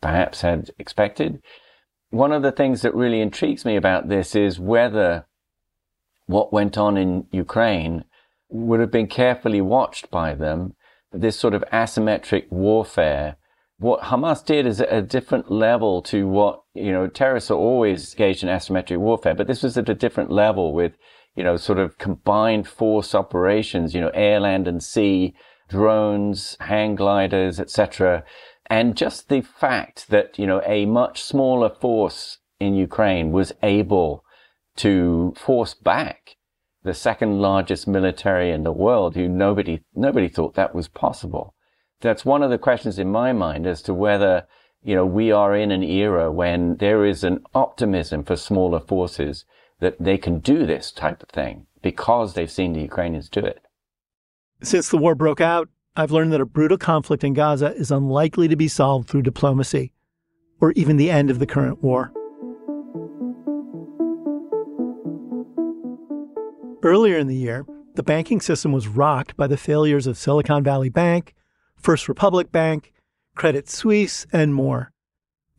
perhaps 0.00 0.42
had 0.42 0.70
expected. 0.78 1.42
One 2.10 2.32
of 2.32 2.42
the 2.42 2.52
things 2.52 2.82
that 2.82 2.94
really 2.94 3.20
intrigues 3.20 3.64
me 3.64 3.76
about 3.76 4.08
this 4.08 4.34
is 4.34 4.58
whether 4.58 5.26
what 6.26 6.52
went 6.52 6.76
on 6.76 6.96
in 6.96 7.26
Ukraine 7.30 8.04
would 8.48 8.80
have 8.80 8.90
been 8.90 9.06
carefully 9.06 9.60
watched 9.60 10.10
by 10.10 10.34
them. 10.34 10.74
This 11.12 11.38
sort 11.38 11.54
of 11.54 11.64
asymmetric 11.72 12.50
warfare. 12.50 13.36
What 13.78 14.02
Hamas 14.02 14.44
did 14.44 14.66
is 14.66 14.80
at 14.80 14.92
a 14.92 15.02
different 15.02 15.50
level 15.50 16.02
to 16.02 16.28
what, 16.28 16.62
you 16.74 16.92
know, 16.92 17.06
terrorists 17.06 17.50
are 17.50 17.58
always 17.58 18.12
engaged 18.14 18.42
in 18.42 18.48
asymmetric 18.48 18.98
warfare, 18.98 19.34
but 19.34 19.46
this 19.46 19.62
was 19.62 19.78
at 19.78 19.88
a 19.88 19.94
different 19.94 20.30
level 20.30 20.74
with, 20.74 20.92
you 21.34 21.44
know, 21.44 21.56
sort 21.56 21.78
of 21.78 21.98
combined 21.98 22.66
force 22.66 23.14
operations, 23.14 23.94
you 23.94 24.00
know, 24.00 24.10
air, 24.14 24.40
land 24.40 24.66
and 24.66 24.82
sea, 24.82 25.34
drones, 25.68 26.56
hang 26.60 26.94
gliders, 26.96 27.60
etc. 27.60 28.24
And 28.66 28.96
just 28.96 29.28
the 29.28 29.40
fact 29.40 30.08
that, 30.08 30.38
you 30.38 30.46
know, 30.46 30.62
a 30.66 30.86
much 30.86 31.22
smaller 31.22 31.70
force 31.70 32.38
in 32.58 32.74
Ukraine 32.74 33.32
was 33.32 33.52
able 33.62 34.24
to 34.76 35.34
force 35.36 35.74
back 35.74 36.36
the 36.82 36.94
second 36.94 37.40
largest 37.40 37.86
military 37.86 38.50
in 38.50 38.62
the 38.62 38.72
world 38.72 39.14
who 39.14 39.28
nobody, 39.28 39.80
nobody 39.94 40.28
thought 40.28 40.54
that 40.54 40.74
was 40.74 40.88
possible. 40.88 41.54
That's 42.00 42.24
one 42.24 42.42
of 42.42 42.50
the 42.50 42.58
questions 42.58 42.98
in 42.98 43.10
my 43.10 43.32
mind 43.32 43.66
as 43.66 43.82
to 43.82 43.92
whether, 43.92 44.46
you 44.82 44.94
know, 44.94 45.04
we 45.04 45.30
are 45.30 45.54
in 45.54 45.70
an 45.70 45.82
era 45.82 46.32
when 46.32 46.76
there 46.76 47.04
is 47.04 47.22
an 47.22 47.40
optimism 47.54 48.24
for 48.24 48.36
smaller 48.36 48.80
forces 48.80 49.44
that 49.80 49.96
they 49.98 50.16
can 50.16 50.38
do 50.38 50.66
this 50.66 50.90
type 50.92 51.22
of 51.22 51.28
thing 51.30 51.66
because 51.82 52.34
they've 52.34 52.50
seen 52.50 52.72
the 52.72 52.82
Ukrainians 52.82 53.28
do 53.28 53.40
it. 53.40 53.60
Since 54.62 54.90
the 54.90 54.98
war 54.98 55.14
broke 55.14 55.40
out, 55.40 55.68
I've 55.96 56.12
learned 56.12 56.32
that 56.32 56.40
a 56.40 56.46
brutal 56.46 56.78
conflict 56.78 57.24
in 57.24 57.34
Gaza 57.34 57.74
is 57.74 57.90
unlikely 57.90 58.48
to 58.48 58.56
be 58.56 58.68
solved 58.68 59.08
through 59.08 59.22
diplomacy 59.22 59.92
or 60.60 60.72
even 60.72 60.96
the 60.96 61.10
end 61.10 61.30
of 61.30 61.38
the 61.38 61.46
current 61.46 61.82
war. 61.82 62.12
Earlier 66.82 67.18
in 67.18 67.26
the 67.26 67.36
year, 67.36 67.66
the 67.94 68.02
banking 68.02 68.40
system 68.40 68.72
was 68.72 68.88
rocked 68.88 69.36
by 69.36 69.46
the 69.46 69.56
failures 69.56 70.06
of 70.06 70.16
Silicon 70.16 70.62
Valley 70.62 70.88
Bank, 70.88 71.34
First 71.76 72.08
Republic 72.08 72.52
Bank, 72.52 72.92
Credit 73.34 73.68
Suisse, 73.68 74.26
and 74.32 74.54
more. 74.54 74.92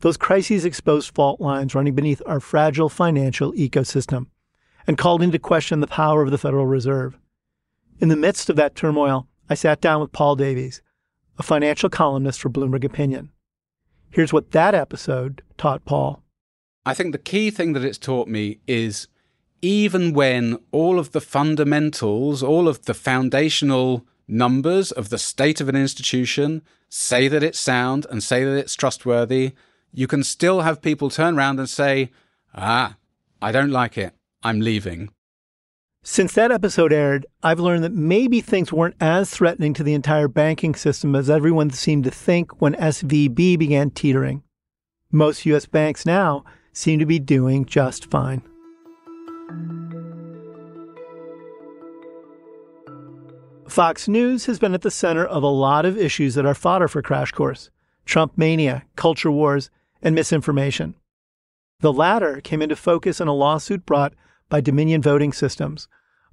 Those 0.02 0.16
crises 0.16 0.64
exposed 0.64 1.14
fault 1.14 1.40
lines 1.40 1.76
running 1.76 1.94
beneath 1.94 2.20
our 2.26 2.40
fragile 2.40 2.88
financial 2.88 3.52
ecosystem 3.52 4.26
and 4.84 4.98
called 4.98 5.22
into 5.22 5.38
question 5.38 5.78
the 5.78 5.86
power 5.86 6.22
of 6.22 6.32
the 6.32 6.38
Federal 6.38 6.66
Reserve. 6.66 7.16
In 8.00 8.08
the 8.08 8.16
midst 8.16 8.50
of 8.50 8.56
that 8.56 8.74
turmoil, 8.74 9.28
I 9.48 9.54
sat 9.54 9.80
down 9.80 10.00
with 10.00 10.10
Paul 10.10 10.34
Davies, 10.34 10.82
a 11.38 11.44
financial 11.44 11.88
columnist 11.88 12.40
for 12.40 12.50
Bloomberg 12.50 12.82
Opinion. 12.82 13.30
Here's 14.10 14.32
what 14.32 14.50
that 14.50 14.74
episode 14.74 15.40
taught 15.56 15.84
Paul. 15.84 16.20
I 16.84 16.94
think 16.94 17.12
the 17.12 17.18
key 17.18 17.52
thing 17.52 17.72
that 17.74 17.84
it's 17.84 17.96
taught 17.96 18.26
me 18.26 18.58
is 18.66 19.06
even 19.62 20.12
when 20.12 20.58
all 20.72 20.98
of 20.98 21.12
the 21.12 21.20
fundamentals, 21.20 22.42
all 22.42 22.66
of 22.66 22.86
the 22.86 22.94
foundational 22.94 24.04
numbers 24.26 24.90
of 24.90 25.10
the 25.10 25.18
state 25.18 25.60
of 25.60 25.68
an 25.68 25.76
institution 25.76 26.62
say 26.88 27.28
that 27.28 27.44
it's 27.44 27.60
sound 27.60 28.04
and 28.10 28.20
say 28.20 28.42
that 28.42 28.56
it's 28.56 28.74
trustworthy, 28.74 29.52
you 29.92 30.06
can 30.06 30.24
still 30.24 30.62
have 30.62 30.82
people 30.82 31.10
turn 31.10 31.36
around 31.36 31.58
and 31.58 31.68
say, 31.68 32.10
ah, 32.54 32.96
I 33.40 33.52
don't 33.52 33.70
like 33.70 33.98
it. 33.98 34.14
I'm 34.42 34.60
leaving. 34.60 35.10
Since 36.02 36.32
that 36.32 36.50
episode 36.50 36.92
aired, 36.92 37.26
I've 37.42 37.60
learned 37.60 37.84
that 37.84 37.92
maybe 37.92 38.40
things 38.40 38.72
weren't 38.72 38.96
as 39.00 39.30
threatening 39.30 39.72
to 39.74 39.84
the 39.84 39.94
entire 39.94 40.26
banking 40.26 40.74
system 40.74 41.14
as 41.14 41.30
everyone 41.30 41.70
seemed 41.70 42.04
to 42.04 42.10
think 42.10 42.60
when 42.60 42.74
SVB 42.74 43.56
began 43.56 43.90
teetering. 43.90 44.42
Most 45.12 45.46
U.S. 45.46 45.66
banks 45.66 46.04
now 46.04 46.44
seem 46.72 46.98
to 46.98 47.06
be 47.06 47.20
doing 47.20 47.66
just 47.66 48.10
fine. 48.10 48.42
Fox 53.68 54.08
News 54.08 54.46
has 54.46 54.58
been 54.58 54.74
at 54.74 54.82
the 54.82 54.90
center 54.90 55.24
of 55.24 55.42
a 55.42 55.46
lot 55.46 55.86
of 55.86 55.96
issues 55.96 56.34
that 56.34 56.44
are 56.44 56.54
fodder 56.54 56.88
for 56.88 57.00
Crash 57.00 57.30
Course 57.30 57.70
Trump 58.04 58.36
mania, 58.36 58.82
culture 58.96 59.30
wars, 59.30 59.70
and 60.02 60.14
misinformation. 60.14 60.94
The 61.80 61.92
latter 61.92 62.40
came 62.40 62.62
into 62.62 62.76
focus 62.76 63.20
in 63.20 63.28
a 63.28 63.34
lawsuit 63.34 63.86
brought 63.86 64.14
by 64.48 64.60
Dominion 64.60 65.02
Voting 65.02 65.32
Systems, 65.32 65.88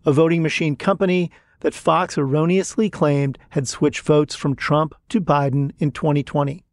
a 0.05 0.11
voting 0.11 0.41
machine 0.41 0.75
company 0.75 1.31
that 1.61 1.73
Fox 1.73 2.17
erroneously 2.17 2.89
claimed 2.89 3.38
had 3.49 3.67
switched 3.67 4.01
votes 4.01 4.35
from 4.35 4.55
Trump 4.55 4.93
to 5.09 5.19
Biden 5.19 5.71
in 5.79 5.91
2020. 5.91 6.63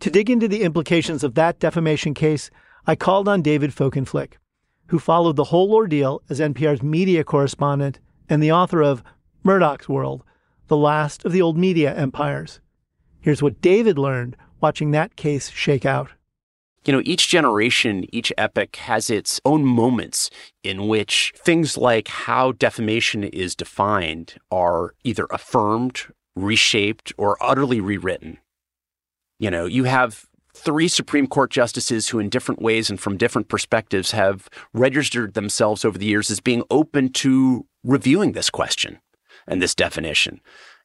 To 0.00 0.10
dig 0.10 0.28
into 0.28 0.48
the 0.48 0.62
implications 0.62 1.22
of 1.22 1.34
that 1.34 1.58
defamation 1.58 2.12
case, 2.12 2.50
I 2.86 2.96
called 2.96 3.28
on 3.28 3.42
David 3.42 3.70
Folkenflik, 3.70 4.32
who 4.88 4.98
followed 4.98 5.36
the 5.36 5.44
whole 5.44 5.72
ordeal 5.72 6.22
as 6.28 6.40
NPR's 6.40 6.82
media 6.82 7.24
correspondent 7.24 8.00
and 8.28 8.42
the 8.42 8.52
author 8.52 8.82
of 8.82 9.04
Murdoch's 9.44 9.88
World, 9.88 10.24
the 10.66 10.76
last 10.76 11.24
of 11.24 11.32
the 11.32 11.42
old 11.42 11.56
media 11.56 11.94
empires. 11.94 12.60
Here's 13.20 13.42
what 13.42 13.60
David 13.60 13.98
learned 13.98 14.36
watching 14.62 14.92
that 14.92 15.16
case 15.16 15.50
shake 15.50 15.84
out. 15.84 16.10
You 16.84 16.92
know, 16.92 17.02
each 17.04 17.28
generation, 17.28 18.06
each 18.12 18.32
epoch 18.36 18.74
has 18.76 19.08
its 19.08 19.40
own 19.44 19.64
moments 19.64 20.30
in 20.64 20.88
which 20.88 21.32
things 21.36 21.78
like 21.78 22.08
how 22.08 22.52
defamation 22.52 23.22
is 23.22 23.54
defined 23.54 24.34
are 24.50 24.94
either 25.04 25.26
affirmed, 25.30 26.06
reshaped, 26.34 27.12
or 27.16 27.36
utterly 27.40 27.80
rewritten. 27.80 28.38
You 29.38 29.50
know, 29.50 29.66
you 29.66 29.84
have 29.84 30.26
three 30.54 30.88
Supreme 30.88 31.28
Court 31.28 31.50
justices 31.50 32.08
who, 32.08 32.18
in 32.18 32.28
different 32.28 32.60
ways 32.60 32.90
and 32.90 32.98
from 32.98 33.16
different 33.16 33.48
perspectives, 33.48 34.10
have 34.10 34.48
registered 34.74 35.34
themselves 35.34 35.84
over 35.84 35.98
the 35.98 36.06
years 36.06 36.30
as 36.30 36.40
being 36.40 36.64
open 36.70 37.12
to 37.12 37.64
reviewing 37.84 38.32
this 38.32 38.50
question 38.50 38.98
and 39.46 39.62
this 39.62 39.74
definition. 39.74 40.40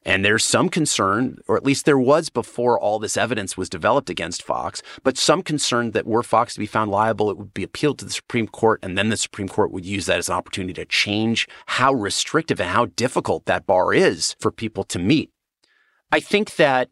And 0.08 0.24
there's 0.24 0.42
some 0.42 0.70
concern, 0.70 1.36
or 1.48 1.58
at 1.58 1.66
least 1.66 1.84
there 1.84 1.98
was 1.98 2.30
before 2.30 2.80
all 2.80 2.98
this 2.98 3.18
evidence 3.18 3.58
was 3.58 3.68
developed 3.68 4.08
against 4.08 4.42
Fox, 4.42 4.82
but 5.02 5.18
some 5.18 5.42
concern 5.42 5.90
that 5.90 6.06
were 6.06 6.22
Fox 6.22 6.54
to 6.54 6.60
be 6.60 6.64
found 6.64 6.90
liable, 6.90 7.30
it 7.30 7.36
would 7.36 7.52
be 7.52 7.62
appealed 7.62 7.98
to 7.98 8.06
the 8.06 8.10
Supreme 8.10 8.48
Court, 8.48 8.80
and 8.82 8.96
then 8.96 9.10
the 9.10 9.18
Supreme 9.18 9.48
Court 9.48 9.70
would 9.70 9.84
use 9.84 10.06
that 10.06 10.16
as 10.16 10.30
an 10.30 10.34
opportunity 10.34 10.72
to 10.72 10.86
change 10.86 11.46
how 11.66 11.92
restrictive 11.92 12.58
and 12.58 12.70
how 12.70 12.86
difficult 12.86 13.44
that 13.44 13.66
bar 13.66 13.92
is 13.92 14.34
for 14.40 14.50
people 14.50 14.82
to 14.84 14.98
meet. 14.98 15.30
I 16.10 16.20
think 16.20 16.56
that 16.56 16.88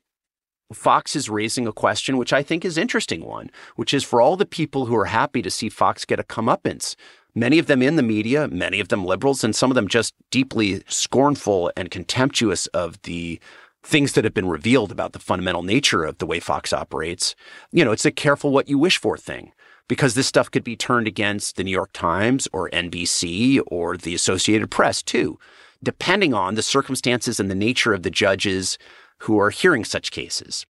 Fox 0.75 1.17
is 1.17 1.31
raising 1.31 1.67
a 1.67 1.73
question 1.73 2.19
which 2.19 2.35
I 2.35 2.43
think 2.43 2.67
is 2.67 2.77
interesting 2.77 3.25
one, 3.25 3.51
which 3.77 3.95
is 3.95 4.05
for 4.05 4.21
all 4.21 4.37
the 4.37 4.45
people 4.45 4.85
who 4.85 4.97
are 4.97 5.07
happy 5.07 5.41
to 5.41 5.51
see 5.51 5.71
Fox 5.71 6.05
get 6.05 6.21
a 6.21 6.23
comeuppance, 6.23 6.97
many 7.37 7.61
of 7.61 7.67
them 7.67 7.83
in 7.83 7.95
the 7.95 8.03
media, 8.03 8.49
many 8.49 8.81
of 8.81 8.89
them 8.89 9.05
liberals, 9.05 9.45
and 9.45 9.55
some 9.55 9.71
of 9.71 9.77
them 9.77 9.87
just 9.87 10.15
deeply 10.33 10.83
scornful 10.89 11.71
and 11.77 11.91
contemptuous 11.91 12.67
of 12.69 13.01
the 13.03 13.39
things 13.85 14.15
that 14.15 14.25
have 14.25 14.35
been 14.35 14.49
revealed 14.49 14.91
about 14.91 15.13
the 15.13 15.21
fundamental 15.21 15.63
nature 15.63 16.03
of 16.03 16.19
the 16.19 16.27
way 16.27 16.41
Fox 16.41 16.73
operates. 16.73 17.37
You 17.71 17.85
know, 17.85 17.93
it's 17.93 18.07
a 18.07 18.11
careful 18.11 18.51
what 18.51 18.69
you 18.69 18.79
wish 18.79 18.99
for 18.99 19.17
thing 19.17 19.53
because 19.87 20.15
this 20.15 20.27
stuff 20.27 20.51
could 20.51 20.65
be 20.65 20.75
turned 20.75 21.07
against 21.07 21.55
the 21.55 21.63
New 21.63 21.71
York 21.71 21.93
Times 21.93 22.49
or 22.53 22.69
NBC 22.71 23.61
or 23.69 23.97
the 23.97 24.15
Associated 24.15 24.71
Press 24.71 25.03
too, 25.03 25.39
depending 25.85 26.35
on 26.35 26.57
the 26.57 26.63
circumstances 26.63 27.39
and 27.39 27.49
the 27.49 27.55
nature 27.55 27.95
of 27.95 28.03
the 28.03 28.11
judges 28.11 28.79
who 29.19 29.39
are 29.39 29.51
hearing 29.51 29.85
such 29.85 30.11
cases. 30.11 30.67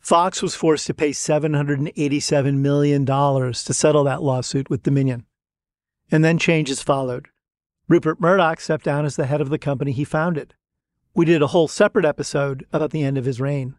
Fox 0.00 0.42
was 0.42 0.54
forced 0.54 0.86
to 0.86 0.92
pay 0.92 1.10
$787 1.10 2.56
million 2.56 3.06
to 3.06 3.54
settle 3.54 4.04
that 4.04 4.22
lawsuit 4.22 4.68
with 4.68 4.82
Dominion. 4.82 5.24
And 6.14 6.24
then 6.24 6.38
changes 6.38 6.80
followed. 6.80 7.26
Rupert 7.88 8.20
Murdoch 8.20 8.60
stepped 8.60 8.84
down 8.84 9.04
as 9.04 9.16
the 9.16 9.26
head 9.26 9.40
of 9.40 9.50
the 9.50 9.58
company 9.58 9.90
he 9.90 10.04
founded. 10.04 10.54
We 11.12 11.24
did 11.24 11.42
a 11.42 11.48
whole 11.48 11.66
separate 11.66 12.04
episode 12.04 12.64
about 12.72 12.92
the 12.92 13.02
end 13.02 13.18
of 13.18 13.24
his 13.24 13.40
reign. 13.40 13.74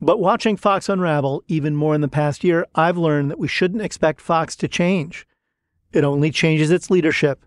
But 0.00 0.20
watching 0.20 0.56
Fox 0.56 0.88
unravel 0.88 1.42
even 1.48 1.74
more 1.74 1.96
in 1.96 2.00
the 2.00 2.06
past 2.06 2.44
year, 2.44 2.64
I've 2.76 2.96
learned 2.96 3.28
that 3.32 3.40
we 3.40 3.48
shouldn't 3.48 3.82
expect 3.82 4.20
Fox 4.20 4.54
to 4.54 4.68
change. 4.68 5.26
It 5.92 6.04
only 6.04 6.30
changes 6.30 6.70
its 6.70 6.90
leadership. 6.90 7.44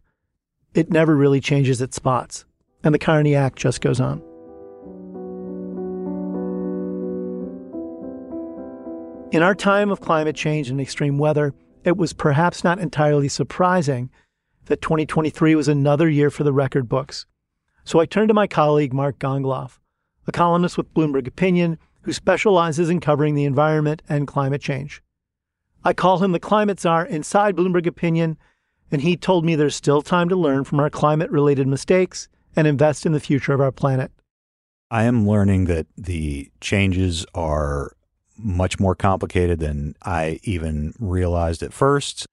It 0.74 0.92
never 0.92 1.16
really 1.16 1.40
changes 1.40 1.82
its 1.82 1.96
spots. 1.96 2.44
And 2.84 2.94
the 2.94 3.00
Carney 3.00 3.34
Act 3.34 3.58
just 3.58 3.80
goes 3.80 4.02
on. 4.02 4.22
In 9.32 9.42
our 9.42 9.56
time 9.56 9.90
of 9.90 10.02
climate 10.02 10.36
change 10.36 10.70
and 10.70 10.82
extreme 10.82 11.18
weather, 11.18 11.54
it 11.84 11.98
was 11.98 12.14
perhaps 12.14 12.64
not 12.64 12.80
entirely 12.80 13.28
surprising 13.28 14.10
that 14.66 14.82
2023 14.82 15.56
was 15.56 15.68
another 15.68 16.10
year 16.10 16.30
for 16.30 16.44
the 16.44 16.54
record 16.54 16.88
books. 16.88 17.26
So 17.84 18.00
I 18.00 18.06
turned 18.06 18.28
to 18.30 18.34
my 18.34 18.48
colleague, 18.48 18.94
Mark 18.94 19.20
Gongloff, 19.20 19.80
a 20.28 20.32
columnist 20.32 20.78
with 20.78 20.94
Bloomberg 20.94 21.28
Opinion 21.28 21.78
who 22.02 22.14
specializes 22.14 22.90
in 22.90 23.00
covering 23.00 23.36
the 23.36 23.46
environment 23.46 24.02
and 24.10 24.28
climate 24.28 24.62
change. 24.62 25.02
I 25.84 25.94
call 25.94 26.20
him 26.20 26.32
the 26.32 26.40
climate 26.40 26.80
czar 26.80 27.06
inside 27.06 27.56
Bloomberg 27.56 27.88
Opinion, 27.88 28.38
and 28.92 29.02
he 29.02 29.18
told 29.18 29.46
me 29.46 29.56
there's 29.56 29.76
still 29.76 30.02
time 30.02 30.30
to 30.30 30.36
learn 30.36 30.64
from 30.64 30.80
our 30.80 30.90
climate 30.90 31.32
related 31.32 31.68
mistakes 31.68 32.28
and 32.56 32.68
invest 32.68 33.06
in 33.06 33.14
the 33.14 33.20
future 33.20 33.54
of 33.54 33.62
our 33.62 33.72
planet. 33.72 34.12
I 34.90 35.04
am 35.04 35.28
learning 35.28 35.66
that 35.66 35.88
the 35.98 36.52
changes 36.60 37.26
are 37.34 37.94
much 38.44 38.80
more 38.80 38.96
complicated 38.96 39.60
than 39.60 39.96
I 40.04 40.40
even 40.44 40.94
realized 41.00 41.64
at 41.64 41.74
first. 41.74 42.28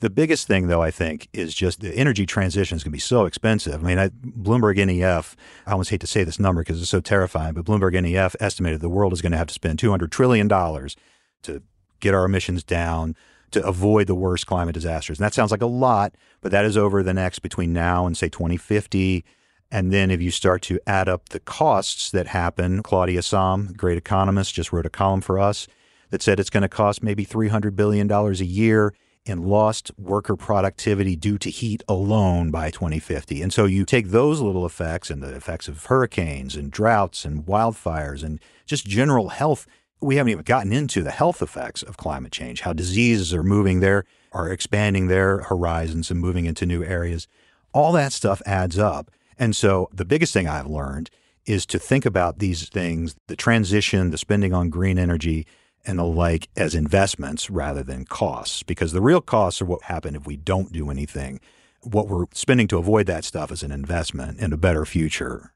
The 0.00 0.10
biggest 0.10 0.46
thing, 0.46 0.66
though, 0.66 0.82
I 0.82 0.90
think, 0.90 1.28
is 1.32 1.54
just 1.54 1.80
the 1.80 1.94
energy 1.94 2.26
transition 2.26 2.76
is 2.76 2.84
going 2.84 2.90
to 2.90 2.96
be 2.96 3.00
so 3.00 3.24
expensive. 3.24 3.82
I 3.82 3.86
mean, 3.86 3.98
I, 3.98 4.08
Bloomberg 4.08 4.76
NEF, 4.76 5.36
I 5.66 5.72
almost 5.72 5.90
hate 5.90 6.00
to 6.02 6.06
say 6.06 6.24
this 6.24 6.38
number 6.38 6.62
because 6.62 6.80
it's 6.80 6.90
so 6.90 7.00
terrifying, 7.00 7.54
but 7.54 7.64
Bloomberg 7.64 8.00
NEF 8.02 8.36
estimated 8.40 8.80
the 8.80 8.88
world 8.88 9.12
is 9.12 9.22
going 9.22 9.32
to 9.32 9.38
have 9.38 9.46
to 9.46 9.54
spend 9.54 9.78
$200 9.78 10.10
trillion 10.10 10.48
to 10.48 11.62
get 12.00 12.12
our 12.14 12.26
emissions 12.26 12.62
down, 12.62 13.16
to 13.52 13.64
avoid 13.64 14.06
the 14.06 14.14
worst 14.14 14.46
climate 14.46 14.74
disasters. 14.74 15.18
And 15.18 15.24
that 15.24 15.32
sounds 15.32 15.50
like 15.50 15.62
a 15.62 15.66
lot, 15.66 16.14
but 16.42 16.52
that 16.52 16.64
is 16.64 16.76
over 16.76 17.02
the 17.02 17.14
next 17.14 17.38
between 17.38 17.72
now 17.72 18.06
and, 18.06 18.16
say, 18.16 18.28
2050. 18.28 19.24
And 19.74 19.92
then 19.92 20.12
if 20.12 20.22
you 20.22 20.30
start 20.30 20.62
to 20.62 20.78
add 20.86 21.08
up 21.08 21.30
the 21.30 21.40
costs 21.40 22.12
that 22.12 22.28
happen, 22.28 22.80
Claudia 22.80 23.22
Sahm, 23.22 23.76
great 23.76 23.98
economist, 23.98 24.54
just 24.54 24.72
wrote 24.72 24.86
a 24.86 24.90
column 24.90 25.20
for 25.20 25.36
us 25.36 25.66
that 26.10 26.22
said 26.22 26.38
it's 26.38 26.48
going 26.48 26.62
to 26.62 26.68
cost 26.68 27.02
maybe 27.02 27.26
$300 27.26 27.74
billion 27.74 28.08
a 28.08 28.30
year 28.34 28.94
in 29.24 29.42
lost 29.42 29.90
worker 29.98 30.36
productivity 30.36 31.16
due 31.16 31.38
to 31.38 31.50
heat 31.50 31.82
alone 31.88 32.52
by 32.52 32.70
2050. 32.70 33.42
And 33.42 33.52
so 33.52 33.64
you 33.64 33.84
take 33.84 34.10
those 34.10 34.40
little 34.40 34.64
effects 34.64 35.10
and 35.10 35.20
the 35.20 35.34
effects 35.34 35.66
of 35.66 35.84
hurricanes 35.86 36.54
and 36.54 36.70
droughts 36.70 37.24
and 37.24 37.44
wildfires 37.44 38.22
and 38.22 38.38
just 38.66 38.86
general 38.86 39.30
health. 39.30 39.66
We 40.00 40.14
haven't 40.14 40.30
even 40.30 40.44
gotten 40.44 40.72
into 40.72 41.02
the 41.02 41.10
health 41.10 41.42
effects 41.42 41.82
of 41.82 41.96
climate 41.96 42.30
change, 42.30 42.60
how 42.60 42.74
diseases 42.74 43.34
are 43.34 43.42
moving 43.42 43.80
there, 43.80 44.04
are 44.30 44.52
expanding 44.52 45.08
their 45.08 45.38
horizons 45.38 46.12
and 46.12 46.20
moving 46.20 46.44
into 46.44 46.64
new 46.64 46.84
areas. 46.84 47.26
All 47.72 47.90
that 47.90 48.12
stuff 48.12 48.40
adds 48.46 48.78
up. 48.78 49.10
And 49.38 49.54
so 49.54 49.88
the 49.92 50.04
biggest 50.04 50.32
thing 50.32 50.48
I've 50.48 50.66
learned 50.66 51.10
is 51.46 51.66
to 51.66 51.78
think 51.78 52.06
about 52.06 52.38
these 52.38 52.68
things, 52.68 53.16
the 53.28 53.36
transition, 53.36 54.10
the 54.10 54.18
spending 54.18 54.54
on 54.54 54.70
green 54.70 54.98
energy, 54.98 55.46
and 55.86 55.98
the 55.98 56.04
like 56.04 56.48
as 56.56 56.74
investments 56.74 57.50
rather 57.50 57.82
than 57.82 58.06
costs, 58.06 58.62
because 58.62 58.92
the 58.92 59.02
real 59.02 59.20
costs 59.20 59.60
are 59.60 59.66
what 59.66 59.82
happen 59.82 60.16
if 60.16 60.26
we 60.26 60.36
don't 60.36 60.72
do 60.72 60.90
anything. 60.90 61.40
What 61.82 62.08
we're 62.08 62.24
spending 62.32 62.66
to 62.68 62.78
avoid 62.78 63.06
that 63.06 63.24
stuff 63.24 63.52
is 63.52 63.62
an 63.62 63.70
investment 63.70 64.38
in 64.38 64.52
a 64.52 64.56
better 64.56 64.86
future. 64.86 65.52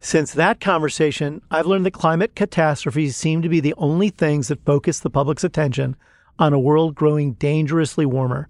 Since 0.00 0.32
that 0.32 0.58
conversation, 0.58 1.42
I've 1.48 1.66
learned 1.66 1.86
that 1.86 1.92
climate 1.92 2.34
catastrophes 2.34 3.16
seem 3.16 3.40
to 3.42 3.48
be 3.48 3.60
the 3.60 3.74
only 3.76 4.10
things 4.10 4.48
that 4.48 4.64
focus 4.64 4.98
the 4.98 5.10
public's 5.10 5.44
attention 5.44 5.94
on 6.40 6.52
a 6.52 6.58
world 6.58 6.96
growing 6.96 7.34
dangerously 7.34 8.04
warmer. 8.04 8.48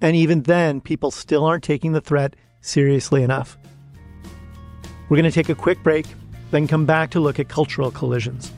And 0.00 0.16
even 0.16 0.42
then, 0.42 0.80
people 0.80 1.12
still 1.12 1.44
aren't 1.44 1.62
taking 1.62 1.92
the 1.92 2.00
threat 2.00 2.34
seriously 2.60 3.22
enough. 3.22 3.56
We're 5.08 5.16
going 5.16 5.24
to 5.24 5.30
take 5.30 5.48
a 5.48 5.54
quick 5.54 5.82
break, 5.82 6.06
then 6.50 6.66
come 6.66 6.84
back 6.84 7.10
to 7.10 7.20
look 7.20 7.38
at 7.38 7.48
cultural 7.48 7.90
collisions. 7.90 8.52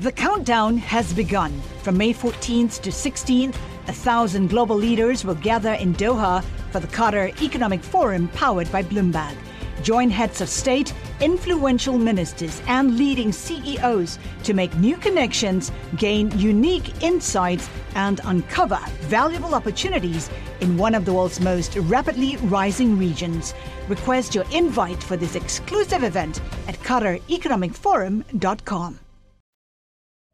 The 0.00 0.12
countdown 0.12 0.78
has 0.78 1.12
begun. 1.12 1.60
From 1.82 1.98
May 1.98 2.14
14th 2.14 2.80
to 2.80 2.90
16th, 2.90 3.56
a 3.88 3.92
thousand 3.92 4.48
global 4.48 4.76
leaders 4.76 5.24
will 5.24 5.34
gather 5.34 5.74
in 5.74 5.94
Doha 5.94 6.42
for 6.70 6.80
the 6.80 6.86
Qatar 6.86 7.38
Economic 7.42 7.82
Forum 7.82 8.28
powered 8.28 8.70
by 8.72 8.82
Bloomberg. 8.82 9.36
Join 9.82 10.10
heads 10.10 10.40
of 10.40 10.48
state, 10.48 10.92
influential 11.20 11.96
ministers, 11.96 12.60
and 12.66 12.98
leading 12.98 13.32
CEOs 13.32 14.18
to 14.42 14.54
make 14.54 14.74
new 14.76 14.96
connections, 14.96 15.70
gain 15.96 16.36
unique 16.38 17.02
insights, 17.02 17.68
and 17.94 18.20
uncover 18.24 18.78
valuable 19.02 19.54
opportunities 19.54 20.28
in 20.60 20.76
one 20.76 20.94
of 20.94 21.04
the 21.04 21.12
world's 21.12 21.40
most 21.40 21.76
rapidly 21.76 22.36
rising 22.38 22.98
regions. 22.98 23.54
Request 23.88 24.34
your 24.34 24.44
invite 24.52 25.02
for 25.02 25.16
this 25.16 25.34
exclusive 25.34 26.04
event 26.04 26.40
at 26.68 26.78
QatarEconomicForum.com. 26.80 28.98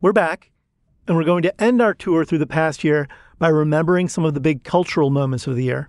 We're 0.02 0.12
back, 0.12 0.50
and 1.06 1.16
we're 1.16 1.24
going 1.24 1.42
to 1.44 1.62
end 1.62 1.80
our 1.80 1.94
tour 1.94 2.24
through 2.24 2.38
the 2.38 2.46
past 2.46 2.84
year 2.84 3.08
by 3.38 3.48
remembering 3.48 4.08
some 4.08 4.24
of 4.24 4.34
the 4.34 4.40
big 4.40 4.64
cultural 4.64 5.10
moments 5.10 5.46
of 5.46 5.56
the 5.56 5.64
year. 5.64 5.88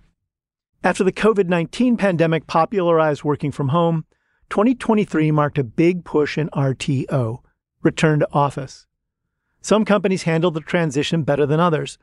After 0.87 1.03
the 1.03 1.11
COVID 1.11 1.49
19 1.49 1.97
pandemic 1.97 2.47
popularized 2.47 3.21
working 3.21 3.51
from 3.51 3.67
home, 3.67 4.05
2023 4.49 5.31
marked 5.31 5.57
a 5.57 5.63
big 5.65 6.05
push 6.05 6.37
in 6.37 6.47
RTO, 6.51 7.39
return 7.83 8.19
to 8.19 8.27
office. 8.31 8.85
Some 9.61 9.83
companies 9.83 10.23
handled 10.23 10.53
the 10.53 10.61
transition 10.61 11.23
better 11.23 11.45
than 11.45 11.59
others, 11.59 11.97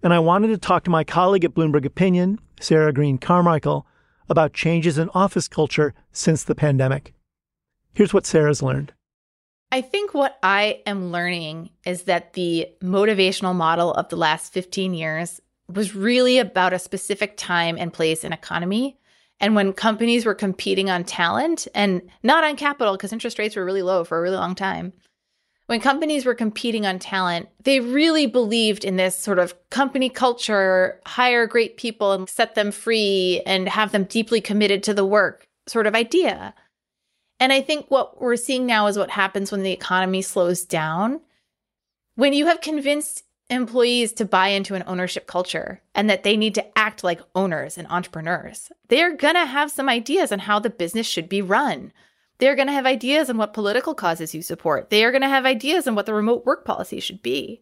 and 0.00 0.14
I 0.14 0.20
wanted 0.20 0.46
to 0.46 0.58
talk 0.58 0.84
to 0.84 0.90
my 0.90 1.02
colleague 1.02 1.44
at 1.44 1.54
Bloomberg 1.54 1.84
Opinion, 1.84 2.38
Sarah 2.60 2.92
Green 2.92 3.18
Carmichael, 3.18 3.84
about 4.28 4.52
changes 4.52 4.96
in 4.96 5.10
office 5.12 5.48
culture 5.48 5.92
since 6.12 6.44
the 6.44 6.54
pandemic. 6.54 7.12
Here's 7.94 8.14
what 8.14 8.26
Sarah's 8.26 8.62
learned. 8.62 8.92
I 9.72 9.80
think 9.80 10.14
what 10.14 10.38
I 10.40 10.82
am 10.86 11.10
learning 11.10 11.70
is 11.84 12.02
that 12.02 12.34
the 12.34 12.68
motivational 12.80 13.56
model 13.56 13.92
of 13.92 14.08
the 14.08 14.16
last 14.16 14.52
15 14.52 14.94
years 14.94 15.40
was 15.72 15.94
really 15.94 16.38
about 16.38 16.72
a 16.72 16.78
specific 16.78 17.36
time 17.36 17.76
and 17.78 17.92
place 17.92 18.24
and 18.24 18.34
economy. 18.34 18.98
And 19.40 19.54
when 19.54 19.72
companies 19.72 20.26
were 20.26 20.34
competing 20.34 20.90
on 20.90 21.04
talent 21.04 21.66
and 21.74 22.02
not 22.22 22.44
on 22.44 22.56
capital, 22.56 22.94
because 22.94 23.12
interest 23.12 23.38
rates 23.38 23.56
were 23.56 23.64
really 23.64 23.82
low 23.82 24.04
for 24.04 24.18
a 24.18 24.22
really 24.22 24.36
long 24.36 24.54
time, 24.54 24.92
when 25.66 25.80
companies 25.80 26.26
were 26.26 26.34
competing 26.34 26.84
on 26.84 26.98
talent, 26.98 27.48
they 27.62 27.78
really 27.78 28.26
believed 28.26 28.84
in 28.84 28.96
this 28.96 29.16
sort 29.16 29.38
of 29.38 29.54
company 29.70 30.08
culture, 30.08 31.00
hire 31.06 31.46
great 31.46 31.76
people 31.76 32.12
and 32.12 32.28
set 32.28 32.56
them 32.56 32.72
free 32.72 33.40
and 33.46 33.68
have 33.68 33.92
them 33.92 34.04
deeply 34.04 34.40
committed 34.40 34.82
to 34.82 34.92
the 34.94 35.06
work 35.06 35.46
sort 35.68 35.86
of 35.86 35.94
idea. 35.94 36.54
And 37.38 37.52
I 37.52 37.62
think 37.62 37.86
what 37.88 38.20
we're 38.20 38.34
seeing 38.36 38.66
now 38.66 38.88
is 38.88 38.98
what 38.98 39.10
happens 39.10 39.52
when 39.52 39.62
the 39.62 39.72
economy 39.72 40.22
slows 40.22 40.64
down. 40.64 41.20
When 42.16 42.32
you 42.32 42.46
have 42.46 42.60
convinced 42.60 43.22
employees 43.50 44.12
to 44.14 44.24
buy 44.24 44.48
into 44.48 44.74
an 44.74 44.84
ownership 44.86 45.26
culture 45.26 45.82
and 45.94 46.08
that 46.08 46.22
they 46.22 46.36
need 46.36 46.54
to 46.54 46.78
act 46.78 47.04
like 47.04 47.20
owners 47.34 47.76
and 47.76 47.86
entrepreneurs, 47.88 48.70
they're 48.88 49.16
going 49.16 49.34
to 49.34 49.46
have 49.46 49.70
some 49.70 49.88
ideas 49.88 50.32
on 50.32 50.38
how 50.40 50.58
the 50.58 50.70
business 50.70 51.06
should 51.06 51.28
be 51.28 51.42
run. 51.42 51.92
They're 52.38 52.56
going 52.56 52.68
to 52.68 52.72
have 52.72 52.86
ideas 52.86 53.28
on 53.28 53.36
what 53.36 53.52
political 53.52 53.94
causes 53.94 54.34
you 54.34 54.42
support. 54.42 54.90
They 54.90 55.04
are 55.04 55.10
going 55.10 55.22
to 55.22 55.28
have 55.28 55.44
ideas 55.44 55.86
on 55.86 55.94
what 55.94 56.06
the 56.06 56.14
remote 56.14 56.46
work 56.46 56.64
policy 56.64 57.00
should 57.00 57.22
be. 57.22 57.60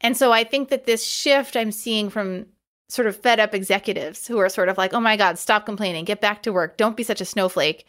And 0.00 0.16
so 0.16 0.32
I 0.32 0.44
think 0.44 0.68
that 0.70 0.86
this 0.86 1.04
shift 1.04 1.56
I'm 1.56 1.72
seeing 1.72 2.08
from 2.08 2.46
sort 2.88 3.08
of 3.08 3.16
fed 3.16 3.40
up 3.40 3.54
executives 3.54 4.26
who 4.26 4.38
are 4.38 4.48
sort 4.48 4.68
of 4.68 4.78
like, 4.78 4.94
oh 4.94 5.00
my 5.00 5.16
God, 5.16 5.38
stop 5.38 5.66
complaining, 5.66 6.04
get 6.04 6.20
back 6.20 6.42
to 6.44 6.52
work, 6.52 6.76
don't 6.76 6.96
be 6.96 7.02
such 7.02 7.20
a 7.20 7.24
snowflake 7.24 7.84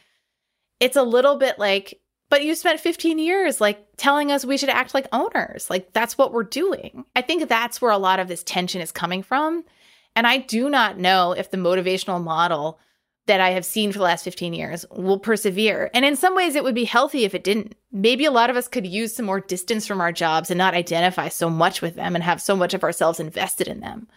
it's 0.79 0.95
a 0.95 1.03
little 1.03 1.37
bit 1.37 1.57
like, 1.57 1.99
but 2.29 2.43
you 2.43 2.55
spent 2.55 2.79
15 2.79 3.19
years 3.19 3.61
like 3.61 3.85
telling 3.97 4.31
us 4.31 4.45
we 4.45 4.57
should 4.57 4.69
act 4.69 4.93
like 4.93 5.07
owners. 5.11 5.69
Like 5.69 5.93
that's 5.93 6.17
what 6.17 6.33
we're 6.33 6.43
doing. 6.43 7.05
I 7.15 7.21
think 7.21 7.47
that's 7.47 7.81
where 7.81 7.91
a 7.91 7.97
lot 7.97 8.19
of 8.19 8.27
this 8.27 8.43
tension 8.43 8.81
is 8.81 8.91
coming 8.91 9.23
from. 9.23 9.63
And 10.15 10.27
I 10.27 10.37
do 10.37 10.69
not 10.69 10.97
know 10.97 11.31
if 11.33 11.51
the 11.51 11.57
motivational 11.57 12.23
model 12.23 12.79
that 13.27 13.41
I 13.41 13.51
have 13.51 13.65
seen 13.65 13.91
for 13.91 13.99
the 13.99 14.05
last 14.05 14.23
15 14.23 14.53
years 14.53 14.85
will 14.89 15.19
persevere. 15.19 15.91
And 15.93 16.05
in 16.05 16.15
some 16.15 16.33
ways, 16.33 16.55
it 16.55 16.63
would 16.63 16.75
be 16.75 16.85
healthy 16.85 17.23
if 17.23 17.35
it 17.35 17.43
didn't. 17.43 17.75
Maybe 17.91 18.25
a 18.25 18.31
lot 18.31 18.49
of 18.49 18.55
us 18.55 18.67
could 18.67 18.87
use 18.87 19.13
some 19.15 19.25
more 19.25 19.41
distance 19.41 19.85
from 19.85 20.01
our 20.01 20.11
jobs 20.11 20.49
and 20.49 20.57
not 20.57 20.73
identify 20.73 21.27
so 21.27 21.49
much 21.49 21.81
with 21.81 21.95
them 21.95 22.15
and 22.15 22.23
have 22.23 22.41
so 22.41 22.55
much 22.55 22.73
of 22.73 22.83
ourselves 22.83 23.19
invested 23.19 23.67
in 23.67 23.81
them. 23.81 24.07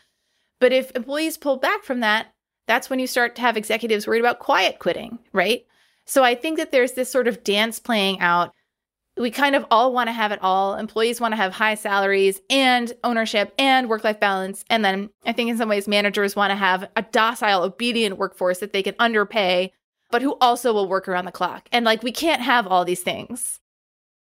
But 0.60 0.72
if 0.72 0.92
employees 0.94 1.36
pull 1.36 1.56
back 1.56 1.82
from 1.82 2.00
that, 2.00 2.28
that's 2.66 2.88
when 2.88 3.00
you 3.00 3.06
start 3.06 3.34
to 3.36 3.42
have 3.42 3.56
executives 3.56 4.06
worried 4.06 4.20
about 4.20 4.38
quiet 4.38 4.78
quitting, 4.78 5.18
right? 5.32 5.66
So 6.06 6.24
I 6.24 6.34
think 6.34 6.58
that 6.58 6.72
there's 6.72 6.92
this 6.92 7.10
sort 7.10 7.28
of 7.28 7.44
dance 7.44 7.78
playing 7.78 8.20
out 8.20 8.52
we 9.20 9.30
kind 9.30 9.54
of 9.54 9.66
all 9.70 9.92
want 9.92 10.08
to 10.08 10.12
have 10.12 10.32
it 10.32 10.38
all. 10.42 10.76
Employees 10.76 11.20
want 11.20 11.32
to 11.32 11.36
have 11.36 11.52
high 11.52 11.74
salaries 11.74 12.40
and 12.48 12.92
ownership 13.04 13.52
and 13.58 13.88
work 13.88 14.02
life 14.02 14.18
balance. 14.18 14.64
And 14.70 14.84
then 14.84 15.10
I 15.26 15.32
think 15.32 15.50
in 15.50 15.58
some 15.58 15.68
ways, 15.68 15.86
managers 15.86 16.34
want 16.34 16.50
to 16.50 16.56
have 16.56 16.88
a 16.96 17.02
docile, 17.02 17.62
obedient 17.62 18.18
workforce 18.18 18.58
that 18.58 18.72
they 18.72 18.82
can 18.82 18.94
underpay, 18.98 19.72
but 20.10 20.22
who 20.22 20.36
also 20.40 20.72
will 20.72 20.88
work 20.88 21.06
around 21.06 21.26
the 21.26 21.32
clock. 21.32 21.68
And 21.72 21.84
like, 21.84 22.02
we 22.02 22.12
can't 22.12 22.42
have 22.42 22.66
all 22.66 22.84
these 22.84 23.02
things. 23.02 23.60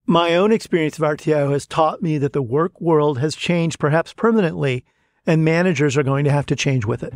My 0.07 0.35
own 0.35 0.51
experience 0.51 0.97
of 0.97 1.03
RTO 1.03 1.51
has 1.51 1.67
taught 1.67 2.01
me 2.01 2.17
that 2.17 2.33
the 2.33 2.41
work 2.41 2.79
world 2.81 3.19
has 3.19 3.35
changed 3.35 3.77
perhaps 3.77 4.13
permanently, 4.13 4.83
and 5.27 5.45
managers 5.45 5.95
are 5.95 6.03
going 6.03 6.25
to 6.25 6.31
have 6.31 6.47
to 6.47 6.55
change 6.55 6.85
with 6.85 7.03
it. 7.03 7.13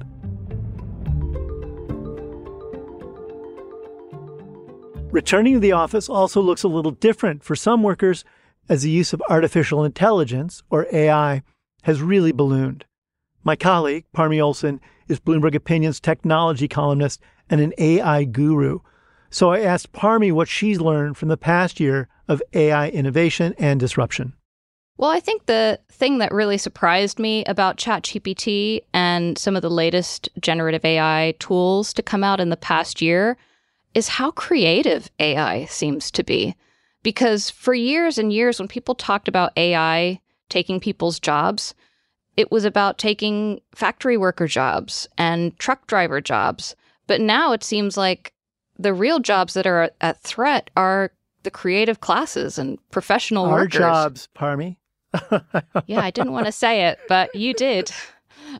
Returning 5.16 5.54
to 5.54 5.60
the 5.62 5.72
office 5.72 6.10
also 6.10 6.42
looks 6.42 6.64
a 6.64 6.68
little 6.68 6.92
different 6.92 7.42
for 7.42 7.56
some 7.56 7.84
workers 7.84 8.26
as 8.68 8.84
the 8.84 8.90
use 8.90 9.14
of 9.14 9.24
artificial 9.30 9.86
intelligence, 9.86 10.62
or 10.70 10.88
AI, 10.92 11.42
has 11.84 12.02
really 12.02 12.34
ballooned. 12.34 12.84
My 13.42 13.56
colleague, 13.56 14.04
Parmy 14.14 14.44
Olson, 14.44 14.82
is 15.08 15.22
Bloomberg 15.22 15.56
Opinion's 15.56 16.02
technology 16.02 16.68
columnist 16.68 17.22
and 17.50 17.62
an 17.62 17.72
AI 17.78 18.26
guru. 18.26 18.80
So 19.30 19.54
I 19.54 19.62
asked 19.62 19.94
Parmy 19.94 20.34
what 20.34 20.50
she's 20.50 20.82
learned 20.82 21.16
from 21.16 21.30
the 21.30 21.38
past 21.38 21.80
year 21.80 22.10
of 22.28 22.44
AI 22.52 22.90
innovation 22.90 23.56
and 23.58 23.80
disruption. 23.80 24.34
Well, 24.98 25.12
I 25.12 25.22
think 25.22 25.46
the 25.46 25.80
thing 25.90 26.18
that 26.18 26.34
really 26.34 26.58
surprised 26.58 27.20
me 27.20 27.46
about 27.46 27.78
ChatGPT 27.78 28.82
and 28.94 29.38
some 29.38 29.56
of 29.56 29.62
the 29.62 29.70
latest 29.70 30.28
generative 30.42 30.84
AI 30.84 31.36
tools 31.40 31.94
to 31.94 32.04
come 32.04 32.22
out 32.22 32.42
in 32.42 32.50
the 32.50 32.58
past 32.58 33.02
year 33.02 33.38
is 33.96 34.10
how 34.10 34.30
creative 34.32 35.10
AI 35.20 35.66
seems 35.66 36.12
to 36.12 36.24
be. 36.24 36.56
Because 37.02 37.50
for 37.50 37.74
years 37.74 38.18
and 38.18 38.32
years, 38.32 38.60
when 38.60 38.68
people 38.68 38.94
talked 38.94 39.28
about 39.28 39.54
AI 39.58 40.20
taking 40.50 40.80
people's 40.80 41.20
jobs, 41.20 41.74
it 42.36 42.52
was 42.52 42.66
about 42.66 42.98
taking 42.98 43.62
factory 43.74 44.18
worker 44.18 44.48
jobs 44.48 45.08
and 45.18 45.58
truck 45.58 45.88
driver 45.88 46.20
jobs. 46.20 46.76
But 47.08 47.22
now 47.22 47.54
it 47.54 47.64
seems 47.64 47.96
like 47.96 48.34
the 48.78 48.94
real 48.94 49.20
jobs 49.20 49.54
that 49.54 49.66
are 49.66 49.92
at 50.02 50.22
threat 50.22 50.70
are 50.76 51.12
the 51.44 51.52
creative 51.52 52.02
classes 52.02 52.58
and 52.58 52.78
professional 52.92 53.46
Our 53.46 53.62
workers. 53.62 53.78
jobs, 53.78 54.30
Parmy. 54.36 54.78
yeah, 55.86 56.02
I 56.02 56.12
didn't 56.12 56.34
want 56.34 56.48
to 56.48 56.52
say 56.52 56.88
it, 56.88 57.00
but 57.08 57.34
you 57.34 57.54
did. 57.54 57.92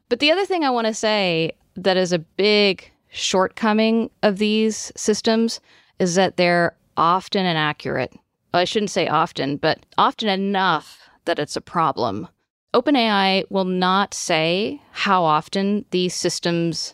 But 0.08 0.20
the 0.20 0.32
other 0.32 0.46
thing 0.46 0.64
I 0.64 0.70
want 0.70 0.88
to 0.88 0.94
say 0.94 1.52
that 1.76 1.98
is 1.98 2.14
a 2.14 2.20
big 2.20 2.90
shortcoming 3.16 4.10
of 4.24 4.38
these 4.38 4.92
systems 4.96 5.60
is 6.00 6.16
that 6.16 6.38
they're 6.38 6.76
often 6.98 7.46
inaccurate. 7.46 8.14
I 8.54 8.66
shouldn't 8.66 8.92
say 8.92 9.08
often, 9.08 9.58
but 9.58 9.86
often 9.98 10.30
enough 10.30 11.10
that 11.26 11.40
it's 11.40 11.56
a 11.56 11.62
problem. 11.62 12.28
OpenAI 12.74 13.46
will 13.50 13.66
not 13.66 14.14
say 14.14 14.82
how 14.92 15.24
often 15.24 15.86
these 15.92 16.14
systems 16.14 16.94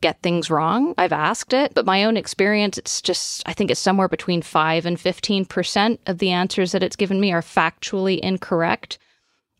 get 0.00 0.20
things 0.20 0.50
wrong. 0.50 0.94
I've 0.98 1.12
asked 1.12 1.52
it, 1.52 1.74
but 1.74 1.86
my 1.86 2.04
own 2.04 2.16
experience, 2.16 2.76
it's 2.76 3.00
just, 3.00 3.42
I 3.46 3.52
think 3.52 3.70
it's 3.70 3.80
somewhere 3.80 4.08
between 4.08 4.42
5 4.42 4.84
and 4.84 4.98
15% 4.98 5.98
of 6.06 6.18
the 6.18 6.30
answers 6.30 6.72
that 6.72 6.82
it's 6.82 6.96
given 6.96 7.20
me 7.20 7.32
are 7.32 7.40
factually 7.40 8.18
incorrect. 8.20 8.98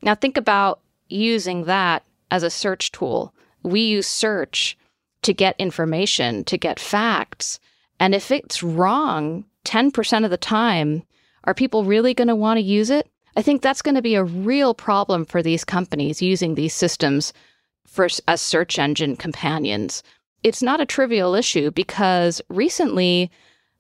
Now, 0.03 0.15
think 0.15 0.37
about 0.37 0.81
using 1.09 1.65
that 1.65 2.03
as 2.31 2.43
a 2.43 2.51
search 2.51 2.93
tool. 2.93 3.33
We 3.63 3.83
use 3.83 4.07
search 4.07 4.77
to 5.23 5.33
get 5.33 5.57
information, 5.59 6.45
to 6.45 6.59
get 6.59 6.81
facts. 6.81 7.59
And 8.01 8.15
if 8.15 8.31
it's 8.31 8.63
wrong 8.63 9.45
10% 9.65 10.25
of 10.25 10.31
the 10.31 10.37
time, 10.37 11.03
are 11.45 11.55
people 11.55 11.85
really 11.85 12.15
going 12.15 12.29
to 12.29 12.37
want 12.37 12.59
to 12.59 12.63
use 12.63 12.91
it? 12.91 13.09
I 13.37 13.43
think 13.43 13.63
that's 13.63 13.83
going 13.83 13.95
to 13.95 14.03
be 14.03 14.15
a 14.15 14.25
real 14.25 14.75
problem 14.75 15.25
for 15.25 15.43
these 15.43 15.65
companies 15.65 16.21
using 16.21 16.55
these 16.55 16.75
systems 16.75 17.33
for 17.87 18.09
as 18.29 18.41
search 18.41 18.79
engine 18.79 19.17
companions. 19.17 20.03
It's 20.43 20.63
not 20.63 20.81
a 20.81 20.87
trivial 20.87 21.35
issue 21.35 21.71
because 21.71 22.43
recently 22.49 23.31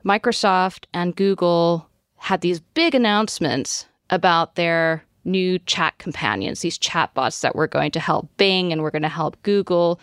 Microsoft 0.05 0.85
and 0.95 1.17
Google 1.17 1.89
had 2.17 2.41
these 2.41 2.61
big 2.61 2.95
announcements 2.95 3.87
about 4.11 4.55
their 4.55 5.05
new 5.25 5.59
chat 5.61 5.99
companions, 5.99 6.61
these 6.61 6.79
chatbots 6.79 7.41
that 7.41 7.55
were 7.55 7.67
going 7.67 7.91
to 7.93 8.01
help 8.01 8.29
Bing 8.37 8.73
and 8.73 8.83
were 8.83 8.91
going 8.91 9.03
to 9.03 9.09
help 9.09 9.41
Google. 9.43 10.01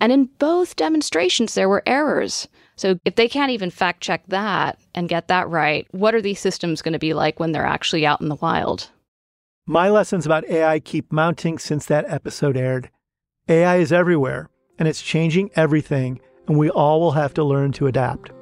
And 0.00 0.12
in 0.12 0.30
both 0.38 0.76
demonstrations, 0.76 1.54
there 1.54 1.68
were 1.68 1.82
errors. 1.86 2.48
So 2.76 2.98
if 3.04 3.14
they 3.14 3.28
can't 3.28 3.52
even 3.52 3.70
fact 3.70 4.00
check 4.00 4.24
that 4.28 4.80
and 4.94 5.08
get 5.08 5.28
that 5.28 5.48
right, 5.48 5.86
what 5.92 6.14
are 6.14 6.22
these 6.22 6.40
systems 6.40 6.82
going 6.82 6.94
to 6.94 6.98
be 6.98 7.14
like 7.14 7.38
when 7.38 7.52
they're 7.52 7.64
actually 7.64 8.04
out 8.04 8.20
in 8.20 8.28
the 8.28 8.36
wild? 8.36 8.90
My 9.66 9.88
lessons 9.88 10.26
about 10.26 10.48
AI 10.48 10.80
keep 10.80 11.12
mounting 11.12 11.58
since 11.58 11.86
that 11.86 12.04
episode 12.08 12.56
aired. 12.56 12.90
AI 13.48 13.76
is 13.76 13.92
everywhere, 13.92 14.50
and 14.78 14.88
it's 14.88 15.00
changing 15.00 15.50
everything, 15.54 16.20
and 16.48 16.58
we 16.58 16.68
all 16.70 17.00
will 17.00 17.12
have 17.12 17.34
to 17.34 17.44
learn 17.44 17.70
to 17.72 17.86
adapt. 17.86 18.32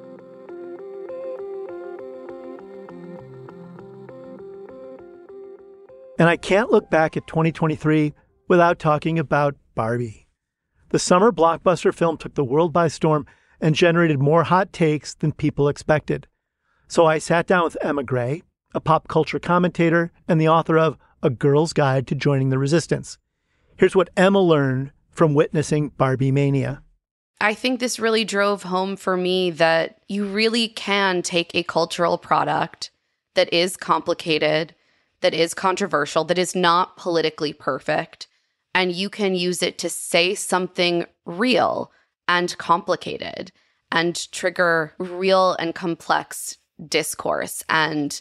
And 6.17 6.29
I 6.29 6.37
can't 6.37 6.71
look 6.71 6.89
back 6.89 7.17
at 7.17 7.27
2023 7.27 8.13
without 8.47 8.79
talking 8.79 9.17
about 9.17 9.55
Barbie. 9.75 10.20
The 10.91 10.99
summer 10.99 11.31
blockbuster 11.31 11.93
film 11.93 12.17
took 12.17 12.35
the 12.35 12.43
world 12.43 12.73
by 12.73 12.89
storm 12.89 13.25
and 13.61 13.75
generated 13.75 14.19
more 14.19 14.43
hot 14.43 14.73
takes 14.73 15.13
than 15.13 15.31
people 15.31 15.69
expected. 15.69 16.27
So 16.89 17.05
I 17.05 17.17
sat 17.17 17.47
down 17.47 17.63
with 17.63 17.77
Emma 17.79 18.03
Gray, 18.03 18.43
a 18.75 18.81
pop 18.81 19.07
culture 19.07 19.39
commentator 19.39 20.11
and 20.27 20.39
the 20.39 20.49
author 20.49 20.77
of 20.77 20.97
A 21.23 21.29
Girl's 21.29 21.71
Guide 21.71 22.07
to 22.07 22.15
Joining 22.15 22.49
the 22.49 22.57
Resistance. 22.57 23.17
Here's 23.77 23.95
what 23.95 24.09
Emma 24.17 24.41
learned 24.41 24.91
from 25.11 25.33
witnessing 25.33 25.89
Barbie 25.89 26.31
Mania. 26.31 26.83
I 27.39 27.53
think 27.53 27.79
this 27.79 27.97
really 27.97 28.25
drove 28.25 28.63
home 28.63 28.97
for 28.97 29.15
me 29.15 29.49
that 29.51 30.01
you 30.09 30.25
really 30.25 30.67
can 30.67 31.21
take 31.21 31.55
a 31.55 31.63
cultural 31.63 32.17
product 32.17 32.91
that 33.35 33.51
is 33.53 33.77
complicated, 33.77 34.75
that 35.21 35.33
is 35.33 35.53
controversial, 35.53 36.25
that 36.25 36.37
is 36.37 36.53
not 36.53 36.97
politically 36.97 37.53
perfect, 37.53 38.27
and 38.73 38.91
you 38.91 39.09
can 39.09 39.35
use 39.35 39.61
it 39.61 39.77
to 39.79 39.89
say 39.89 40.35
something 40.35 41.05
real 41.25 41.91
and 42.27 42.57
complicated 42.57 43.51
and 43.91 44.31
trigger 44.31 44.93
real 44.97 45.55
and 45.59 45.75
complex 45.75 46.57
discourse. 46.87 47.63
And 47.69 48.19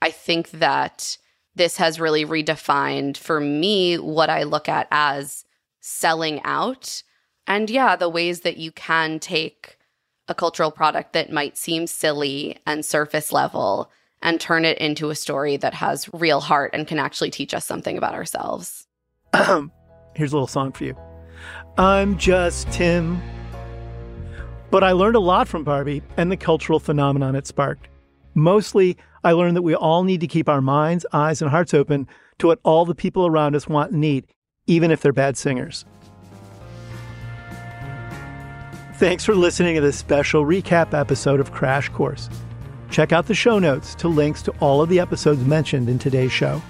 I 0.00 0.10
think 0.10 0.50
that 0.52 1.18
this 1.54 1.76
has 1.78 2.00
really 2.00 2.24
redefined 2.24 3.16
for 3.16 3.40
me 3.40 3.96
what 3.96 4.30
I 4.30 4.44
look 4.44 4.68
at 4.68 4.86
as 4.90 5.44
selling 5.80 6.40
out. 6.44 7.02
And 7.46 7.68
yeah, 7.68 7.96
the 7.96 8.08
ways 8.08 8.40
that 8.42 8.58
you 8.58 8.70
can 8.70 9.18
take 9.18 9.76
a 10.28 10.34
cultural 10.34 10.70
product 10.70 11.14
that 11.14 11.32
might 11.32 11.56
seem 11.56 11.86
silly 11.86 12.58
and 12.66 12.84
surface 12.84 13.32
level 13.32 13.90
and 14.22 14.40
turn 14.40 14.64
it 14.64 14.78
into 14.78 15.10
a 15.10 15.14
story 15.14 15.56
that 15.56 15.74
has 15.74 16.08
real 16.12 16.40
heart 16.40 16.70
and 16.74 16.86
can 16.86 16.98
actually 16.98 17.30
teach 17.30 17.54
us 17.54 17.64
something 17.64 17.96
about 17.96 18.14
ourselves. 18.14 18.86
Here's 20.18 20.32
a 20.32 20.34
little 20.34 20.48
song 20.48 20.72
for 20.72 20.82
you. 20.82 20.96
I'm 21.78 22.18
just 22.18 22.68
Tim. 22.72 23.22
But 24.68 24.82
I 24.82 24.90
learned 24.90 25.14
a 25.14 25.20
lot 25.20 25.46
from 25.46 25.62
Barbie 25.62 26.02
and 26.16 26.28
the 26.28 26.36
cultural 26.36 26.80
phenomenon 26.80 27.36
it 27.36 27.46
sparked. 27.46 27.86
Mostly, 28.34 28.96
I 29.22 29.30
learned 29.30 29.56
that 29.56 29.62
we 29.62 29.76
all 29.76 30.02
need 30.02 30.20
to 30.22 30.26
keep 30.26 30.48
our 30.48 30.60
minds, 30.60 31.06
eyes, 31.12 31.40
and 31.40 31.52
hearts 31.52 31.72
open 31.72 32.08
to 32.38 32.48
what 32.48 32.58
all 32.64 32.84
the 32.84 32.96
people 32.96 33.28
around 33.28 33.54
us 33.54 33.68
want 33.68 33.92
and 33.92 34.00
need, 34.00 34.26
even 34.66 34.90
if 34.90 35.02
they're 35.02 35.12
bad 35.12 35.36
singers. 35.36 35.84
Thanks 38.94 39.24
for 39.24 39.36
listening 39.36 39.76
to 39.76 39.80
this 39.80 39.96
special 39.96 40.44
recap 40.44 40.94
episode 40.94 41.38
of 41.38 41.52
Crash 41.52 41.90
Course. 41.90 42.28
Check 42.90 43.12
out 43.12 43.28
the 43.28 43.34
show 43.34 43.60
notes 43.60 43.94
to 43.94 44.08
links 44.08 44.42
to 44.42 44.50
all 44.58 44.82
of 44.82 44.88
the 44.88 44.98
episodes 44.98 45.44
mentioned 45.44 45.88
in 45.88 46.00
today's 46.00 46.32
show. 46.32 46.60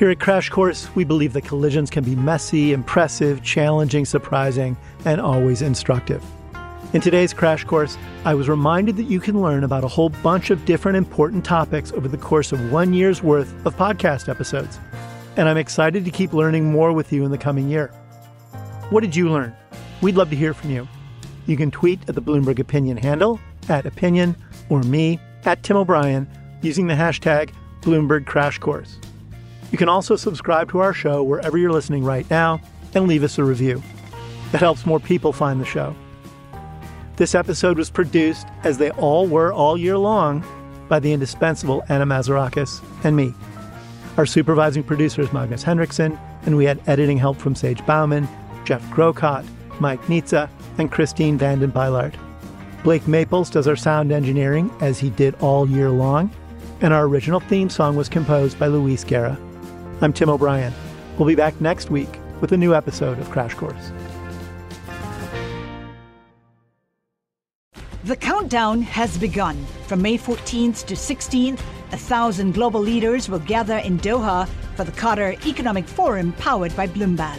Here 0.00 0.08
at 0.08 0.18
Crash 0.18 0.48
Course, 0.48 0.88
we 0.96 1.04
believe 1.04 1.34
that 1.34 1.44
collisions 1.44 1.90
can 1.90 2.02
be 2.02 2.16
messy, 2.16 2.72
impressive, 2.72 3.42
challenging, 3.42 4.06
surprising, 4.06 4.74
and 5.04 5.20
always 5.20 5.60
instructive. 5.60 6.24
In 6.94 7.02
today's 7.02 7.34
Crash 7.34 7.64
Course, 7.64 7.98
I 8.24 8.32
was 8.32 8.48
reminded 8.48 8.96
that 8.96 9.10
you 9.10 9.20
can 9.20 9.42
learn 9.42 9.62
about 9.62 9.84
a 9.84 9.88
whole 9.88 10.08
bunch 10.08 10.48
of 10.48 10.64
different 10.64 10.96
important 10.96 11.44
topics 11.44 11.92
over 11.92 12.08
the 12.08 12.16
course 12.16 12.50
of 12.50 12.72
one 12.72 12.94
year's 12.94 13.22
worth 13.22 13.54
of 13.66 13.76
podcast 13.76 14.30
episodes. 14.30 14.80
And 15.36 15.50
I'm 15.50 15.58
excited 15.58 16.06
to 16.06 16.10
keep 16.10 16.32
learning 16.32 16.64
more 16.64 16.94
with 16.94 17.12
you 17.12 17.26
in 17.26 17.30
the 17.30 17.36
coming 17.36 17.68
year. 17.68 17.88
What 18.88 19.02
did 19.02 19.14
you 19.14 19.28
learn? 19.28 19.54
We'd 20.00 20.16
love 20.16 20.30
to 20.30 20.36
hear 20.36 20.54
from 20.54 20.70
you. 20.70 20.88
You 21.44 21.58
can 21.58 21.70
tweet 21.70 22.00
at 22.08 22.14
the 22.14 22.22
Bloomberg 22.22 22.58
Opinion 22.58 22.96
handle, 22.96 23.38
at 23.68 23.84
opinion, 23.84 24.34
or 24.70 24.82
me, 24.82 25.20
at 25.44 25.62
Tim 25.62 25.76
O'Brien, 25.76 26.26
using 26.62 26.86
the 26.86 26.94
hashtag 26.94 27.52
Bloomberg 27.82 28.24
Crash 28.24 28.56
Course. 28.56 28.98
You 29.70 29.78
can 29.78 29.88
also 29.88 30.16
subscribe 30.16 30.70
to 30.70 30.80
our 30.80 30.92
show 30.92 31.22
wherever 31.22 31.56
you're 31.56 31.72
listening 31.72 32.04
right 32.04 32.28
now 32.30 32.60
and 32.94 33.06
leave 33.06 33.22
us 33.22 33.38
a 33.38 33.44
review. 33.44 33.82
That 34.52 34.60
helps 34.60 34.84
more 34.84 34.98
people 34.98 35.32
find 35.32 35.60
the 35.60 35.64
show. 35.64 35.94
This 37.16 37.34
episode 37.34 37.76
was 37.78 37.90
produced, 37.90 38.46
as 38.64 38.78
they 38.78 38.90
all 38.92 39.26
were 39.26 39.52
all 39.52 39.76
year 39.76 39.98
long, 39.98 40.44
by 40.88 40.98
the 40.98 41.12
indispensable 41.12 41.84
Anna 41.88 42.06
Mazarakis 42.06 42.82
and 43.04 43.14
me. 43.14 43.34
Our 44.16 44.26
supervising 44.26 44.82
producer 44.82 45.22
is 45.22 45.32
Magnus 45.32 45.62
Henriksen, 45.62 46.18
and 46.46 46.56
we 46.56 46.64
had 46.64 46.80
editing 46.88 47.18
help 47.18 47.36
from 47.36 47.54
Sage 47.54 47.84
Bauman, 47.86 48.26
Jeff 48.64 48.82
Grocott, 48.90 49.44
Mike 49.78 50.02
Nitza, 50.06 50.48
and 50.78 50.90
Christine 50.90 51.38
Vanden 51.38 51.70
Beilard. 51.70 52.14
Blake 52.82 53.06
Maples 53.06 53.50
does 53.50 53.68
our 53.68 53.76
sound 53.76 54.10
engineering, 54.10 54.70
as 54.80 54.98
he 54.98 55.10
did 55.10 55.34
all 55.36 55.68
year 55.68 55.90
long, 55.90 56.30
and 56.80 56.92
our 56.92 57.04
original 57.04 57.40
theme 57.40 57.70
song 57.70 57.94
was 57.94 58.08
composed 58.08 58.58
by 58.58 58.66
Luis 58.66 59.04
Guerra. 59.04 59.38
I'm 60.02 60.14
Tim 60.14 60.30
O'Brien. 60.30 60.72
We'll 61.18 61.28
be 61.28 61.34
back 61.34 61.60
next 61.60 61.90
week 61.90 62.08
with 62.40 62.52
a 62.52 62.56
new 62.56 62.74
episode 62.74 63.18
of 63.18 63.30
Crash 63.30 63.52
Course. 63.52 63.92
The 68.04 68.16
countdown 68.16 68.80
has 68.80 69.18
begun. 69.18 69.62
From 69.86 70.00
May 70.00 70.16
14th 70.16 70.86
to 70.86 70.94
16th, 70.94 71.60
a 71.92 71.98
thousand 71.98 72.54
global 72.54 72.80
leaders 72.80 73.28
will 73.28 73.40
gather 73.40 73.76
in 73.76 73.98
Doha 73.98 74.48
for 74.74 74.84
the 74.84 74.92
Qatar 74.92 75.46
Economic 75.46 75.86
Forum 75.86 76.32
powered 76.32 76.74
by 76.74 76.86
Bloomberg. 76.86 77.38